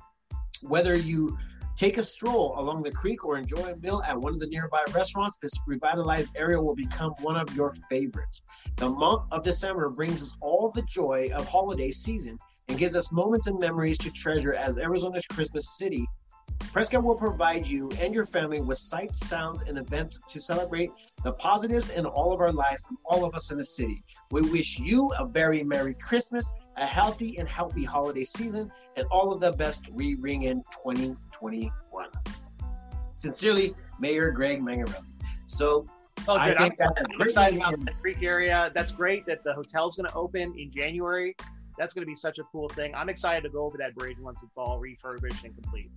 Whether 0.62 0.94
you 0.94 1.36
Take 1.76 1.98
a 1.98 2.02
stroll 2.02 2.54
along 2.58 2.82
the 2.82 2.90
creek 2.90 3.24
or 3.24 3.38
enjoy 3.38 3.62
a 3.62 3.76
meal 3.76 4.02
at 4.06 4.18
one 4.18 4.34
of 4.34 4.40
the 4.40 4.46
nearby 4.46 4.84
restaurants. 4.92 5.38
This 5.38 5.52
revitalized 5.66 6.30
area 6.36 6.60
will 6.60 6.74
become 6.74 7.12
one 7.20 7.36
of 7.36 7.54
your 7.56 7.74
favorites. 7.88 8.42
The 8.76 8.90
month 8.90 9.22
of 9.32 9.42
December 9.42 9.88
brings 9.88 10.22
us 10.22 10.36
all 10.40 10.70
the 10.70 10.82
joy 10.82 11.30
of 11.34 11.46
holiday 11.46 11.90
season 11.90 12.38
and 12.68 12.78
gives 12.78 12.94
us 12.94 13.10
moments 13.10 13.46
and 13.46 13.58
memories 13.58 13.98
to 13.98 14.10
treasure 14.10 14.54
as 14.54 14.78
Arizona's 14.78 15.26
Christmas 15.26 15.78
city. 15.78 16.06
Prescott 16.72 17.02
will 17.02 17.16
provide 17.16 17.66
you 17.66 17.90
and 18.00 18.14
your 18.14 18.24
family 18.24 18.60
with 18.60 18.78
sights, 18.78 19.26
sounds, 19.26 19.62
and 19.62 19.76
events 19.76 20.22
to 20.28 20.40
celebrate 20.40 20.90
the 21.24 21.32
positives 21.32 21.90
in 21.90 22.06
all 22.06 22.32
of 22.32 22.40
our 22.40 22.52
lives 22.52 22.82
from 22.82 22.98
all 23.04 23.24
of 23.24 23.34
us 23.34 23.50
in 23.50 23.58
the 23.58 23.64
city. 23.64 24.02
We 24.30 24.42
wish 24.42 24.78
you 24.78 25.12
a 25.18 25.26
very 25.26 25.64
Merry 25.64 25.94
Christmas, 25.94 26.50
a 26.76 26.86
healthy 26.86 27.38
and 27.38 27.48
healthy 27.48 27.84
holiday 27.84 28.24
season, 28.24 28.70
and 28.96 29.06
all 29.10 29.32
of 29.32 29.40
the 29.40 29.52
best 29.52 29.90
we 29.90 30.14
ring 30.14 30.44
in 30.44 30.62
2020. 30.82 31.16
2021. 31.42 32.08
Sincerely, 33.14 33.74
Mayor 33.98 34.30
Greg 34.30 34.62
Mengarelli. 34.62 35.04
So 35.46 35.86
Oh, 36.28 36.34
good. 36.34 36.56
I'm, 36.56 36.72
I'm 36.80 37.20
excited 37.20 37.58
about 37.58 37.84
the 37.84 37.92
creek 38.00 38.22
area. 38.22 38.70
That's 38.74 38.92
great 38.92 39.26
that 39.26 39.42
the 39.42 39.52
hotel's 39.54 39.96
going 39.96 40.08
to 40.08 40.14
open 40.14 40.54
in 40.56 40.70
January. 40.70 41.34
That's 41.78 41.94
going 41.94 42.02
to 42.02 42.06
be 42.06 42.14
such 42.14 42.38
a 42.38 42.44
cool 42.44 42.68
thing. 42.68 42.94
I'm 42.94 43.08
excited 43.08 43.42
to 43.42 43.48
go 43.48 43.64
over 43.64 43.76
that 43.78 43.94
bridge 43.94 44.18
once 44.20 44.42
it's 44.42 44.56
all 44.56 44.78
refurbished 44.78 45.44
and 45.44 45.54
complete. 45.54 45.90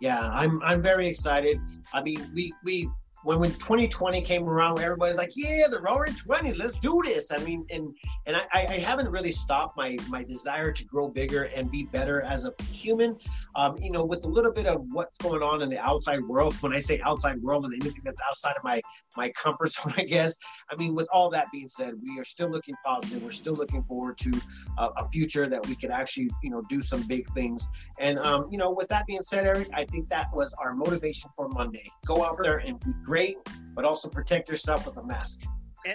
Yeah, 0.00 0.28
I'm 0.28 0.62
I'm 0.62 0.82
very 0.82 1.06
excited. 1.06 1.58
I 1.94 2.02
mean, 2.02 2.30
we 2.34 2.52
we 2.62 2.90
when 3.24 3.38
when 3.40 3.50
2020 3.52 4.20
came 4.22 4.48
around, 4.48 4.78
everybody's 4.80 5.16
like, 5.16 5.32
"Yeah, 5.34 5.68
the 5.68 5.80
Roaring 5.80 6.14
Twenties, 6.14 6.56
let's 6.56 6.78
do 6.78 7.00
this." 7.04 7.32
I 7.32 7.38
mean, 7.38 7.66
and 7.70 7.94
and 8.26 8.36
I, 8.36 8.66
I 8.68 8.78
haven't 8.78 9.10
really 9.10 9.32
stopped 9.32 9.76
my 9.76 9.96
my 10.08 10.22
desire 10.22 10.72
to 10.72 10.84
grow 10.84 11.08
bigger 11.08 11.44
and 11.44 11.70
be 11.70 11.84
better 11.84 12.22
as 12.22 12.44
a 12.44 12.52
human. 12.70 13.16
Um, 13.54 13.76
you 13.78 13.90
know, 13.90 14.04
with 14.04 14.24
a 14.24 14.28
little 14.28 14.52
bit 14.52 14.66
of 14.66 14.84
what's 14.92 15.18
going 15.18 15.42
on 15.42 15.62
in 15.62 15.70
the 15.70 15.78
outside 15.78 16.22
world. 16.24 16.54
When 16.60 16.74
I 16.74 16.80
say 16.80 17.00
outside 17.00 17.42
world, 17.42 17.64
and 17.64 17.74
anything 17.74 18.02
that's 18.04 18.20
outside 18.28 18.54
of 18.56 18.64
my 18.64 18.80
my 19.16 19.30
comfort 19.30 19.72
zone, 19.72 19.94
I 19.96 20.04
guess. 20.04 20.36
I 20.70 20.76
mean, 20.76 20.94
with 20.94 21.08
all 21.12 21.30
that 21.30 21.46
being 21.52 21.68
said, 21.68 21.94
we 22.00 22.18
are 22.20 22.24
still 22.24 22.48
looking 22.48 22.74
positive. 22.84 23.22
We're 23.22 23.30
still 23.32 23.54
looking 23.54 23.82
forward 23.84 24.18
to 24.18 24.40
a, 24.78 24.84
a 24.98 25.08
future 25.08 25.48
that 25.48 25.66
we 25.66 25.74
could 25.74 25.90
actually, 25.90 26.30
you 26.42 26.50
know, 26.50 26.62
do 26.68 26.80
some 26.80 27.02
big 27.02 27.28
things. 27.32 27.68
And 27.98 28.18
um, 28.20 28.46
you 28.50 28.58
know, 28.58 28.70
with 28.70 28.88
that 28.88 29.06
being 29.06 29.22
said, 29.22 29.46
Eric, 29.46 29.68
I 29.72 29.84
think 29.84 30.08
that 30.08 30.28
was 30.32 30.54
our 30.62 30.74
motivation 30.74 31.28
for 31.34 31.48
Monday. 31.48 31.90
Go 32.04 32.24
out 32.24 32.38
there 32.40 32.58
and 32.58 32.78
be 32.80 32.92
great 33.02 33.15
great, 33.16 33.38
but 33.74 33.86
also 33.86 34.10
protect 34.10 34.46
yourself 34.50 34.84
with 34.84 34.98
a 34.98 35.02
mask. 35.02 35.44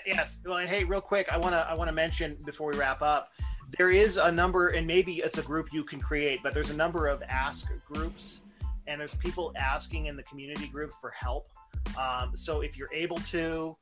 Yes. 0.08 0.40
Well, 0.44 0.58
and 0.58 0.68
hey, 0.68 0.84
real 0.84 1.02
quick, 1.02 1.32
I 1.32 1.38
want 1.38 1.54
to 1.54 1.60
I 1.70 1.76
want 1.76 1.88
to 1.88 1.94
mention 1.94 2.36
before 2.46 2.72
we 2.72 2.78
wrap 2.80 3.04
up, 3.04 3.30
there 3.78 3.92
is 3.92 4.18
a 4.18 4.32
number, 4.32 4.70
and 4.70 4.88
maybe 4.88 5.18
it's 5.20 5.38
a 5.38 5.44
group 5.44 5.72
you 5.72 5.84
can 5.84 6.00
create, 6.00 6.40
but 6.42 6.56
there's 6.56 6.72
a 6.72 6.76
number 6.76 7.06
of 7.06 7.22
ask 7.30 7.68
groups, 7.86 8.42
and 8.88 9.00
there's 9.00 9.14
people 9.14 9.54
asking 9.56 10.08
in 10.08 10.16
the 10.16 10.24
community 10.24 10.68
group 10.68 10.94
for 11.00 11.12
help. 11.12 11.52
Um, 11.96 12.32
so 12.36 12.62
if 12.62 12.76
you're 12.76 12.94
able 12.94 13.18
to, 13.18 13.78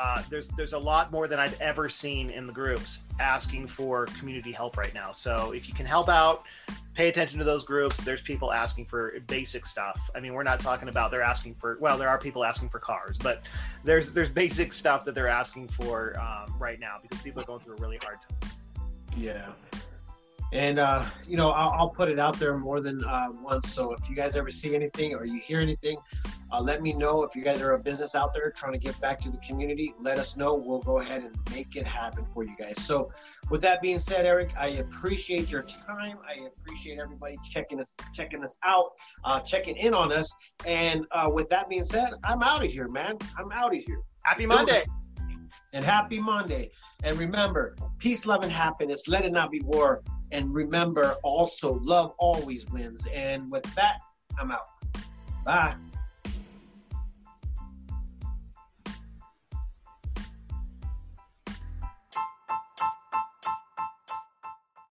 uh, 0.00 0.22
there's 0.30 0.48
there's 0.48 0.72
a 0.72 0.78
lot 0.78 1.12
more 1.12 1.28
than 1.28 1.38
I've 1.38 1.60
ever 1.60 1.88
seen 1.88 2.30
in 2.30 2.46
the 2.46 2.52
groups 2.52 3.04
asking 3.18 3.66
for 3.66 4.06
community 4.18 4.50
help 4.50 4.78
right 4.78 4.94
now. 4.94 5.12
So 5.12 5.52
if 5.52 5.68
you 5.68 5.74
can 5.74 5.84
help 5.84 6.08
out, 6.08 6.44
pay 6.94 7.08
attention 7.08 7.38
to 7.38 7.44
those 7.44 7.64
groups. 7.64 8.02
There's 8.02 8.22
people 8.22 8.50
asking 8.50 8.86
for 8.86 9.12
basic 9.26 9.66
stuff. 9.66 10.10
I 10.14 10.20
mean, 10.20 10.32
we're 10.32 10.42
not 10.42 10.58
talking 10.58 10.88
about 10.88 11.10
they're 11.10 11.22
asking 11.22 11.56
for. 11.56 11.76
Well, 11.80 11.98
there 11.98 12.08
are 12.08 12.18
people 12.18 12.44
asking 12.44 12.70
for 12.70 12.78
cars, 12.78 13.18
but 13.18 13.42
there's 13.84 14.14
there's 14.14 14.30
basic 14.30 14.72
stuff 14.72 15.04
that 15.04 15.14
they're 15.14 15.28
asking 15.28 15.68
for 15.68 16.18
um, 16.18 16.56
right 16.58 16.80
now 16.80 16.96
because 17.02 17.20
people 17.20 17.42
are 17.42 17.46
going 17.46 17.60
through 17.60 17.76
a 17.76 17.80
really 17.80 17.98
hard 18.02 18.18
time. 18.22 18.50
Yeah. 19.16 19.52
And 20.52 20.80
uh, 20.80 21.04
you 21.28 21.36
know, 21.36 21.50
I'll, 21.50 21.70
I'll, 21.70 21.90
put 21.90 22.08
it 22.08 22.18
out 22.18 22.38
there 22.38 22.56
more 22.56 22.80
than 22.80 23.04
uh, 23.04 23.28
once. 23.40 23.72
So 23.72 23.92
if 23.92 24.08
you 24.08 24.16
guys 24.16 24.34
ever 24.34 24.50
see 24.50 24.74
anything 24.74 25.14
or 25.14 25.24
you 25.24 25.38
hear 25.38 25.60
anything, 25.60 25.96
uh, 26.50 26.60
let 26.60 26.82
me 26.82 26.92
know. 26.92 27.22
If 27.22 27.36
you 27.36 27.42
guys 27.42 27.60
are 27.60 27.72
a 27.72 27.78
business 27.78 28.16
out 28.16 28.34
there 28.34 28.50
trying 28.50 28.72
to 28.72 28.78
get 28.78 29.00
back 29.00 29.20
to 29.20 29.30
the 29.30 29.36
community, 29.38 29.94
let 30.00 30.18
us 30.18 30.36
know. 30.36 30.54
We'll 30.54 30.80
go 30.80 30.98
ahead 30.98 31.22
and 31.22 31.36
make 31.52 31.76
it 31.76 31.86
happen 31.86 32.26
for 32.34 32.42
you 32.42 32.56
guys. 32.58 32.82
So, 32.82 33.12
with 33.48 33.60
that 33.62 33.80
being 33.80 34.00
said, 34.00 34.26
Eric, 34.26 34.50
I 34.58 34.68
appreciate 34.68 35.50
your 35.50 35.62
time. 35.62 36.18
I 36.26 36.46
appreciate 36.46 36.98
everybody 36.98 37.36
checking 37.48 37.80
us 37.80 37.94
checking 38.12 38.42
us 38.44 38.56
out, 38.64 38.86
uh, 39.24 39.40
checking 39.40 39.76
in 39.76 39.94
on 39.94 40.12
us. 40.12 40.34
And 40.66 41.06
uh, 41.12 41.30
with 41.32 41.48
that 41.50 41.68
being 41.68 41.84
said, 41.84 42.10
I'm 42.24 42.42
out 42.42 42.64
of 42.64 42.70
here, 42.70 42.88
man. 42.88 43.18
I'm 43.38 43.52
out 43.52 43.74
of 43.74 43.80
here. 43.86 44.00
Happy 44.24 44.46
Monday. 44.46 44.84
And 45.72 45.84
happy 45.84 46.18
Monday. 46.18 46.70
And 47.04 47.16
remember, 47.18 47.76
peace, 47.98 48.26
love, 48.26 48.42
and 48.42 48.52
happiness. 48.52 49.06
Let 49.06 49.24
it 49.24 49.32
not 49.32 49.50
be 49.50 49.60
war. 49.60 50.02
And 50.32 50.54
remember 50.54 51.16
also, 51.22 51.80
love 51.82 52.14
always 52.18 52.68
wins. 52.70 53.06
And 53.12 53.50
with 53.50 53.64
that, 53.74 53.98
I'm 54.38 54.50
out. 54.50 54.66
Bye. 55.44 55.74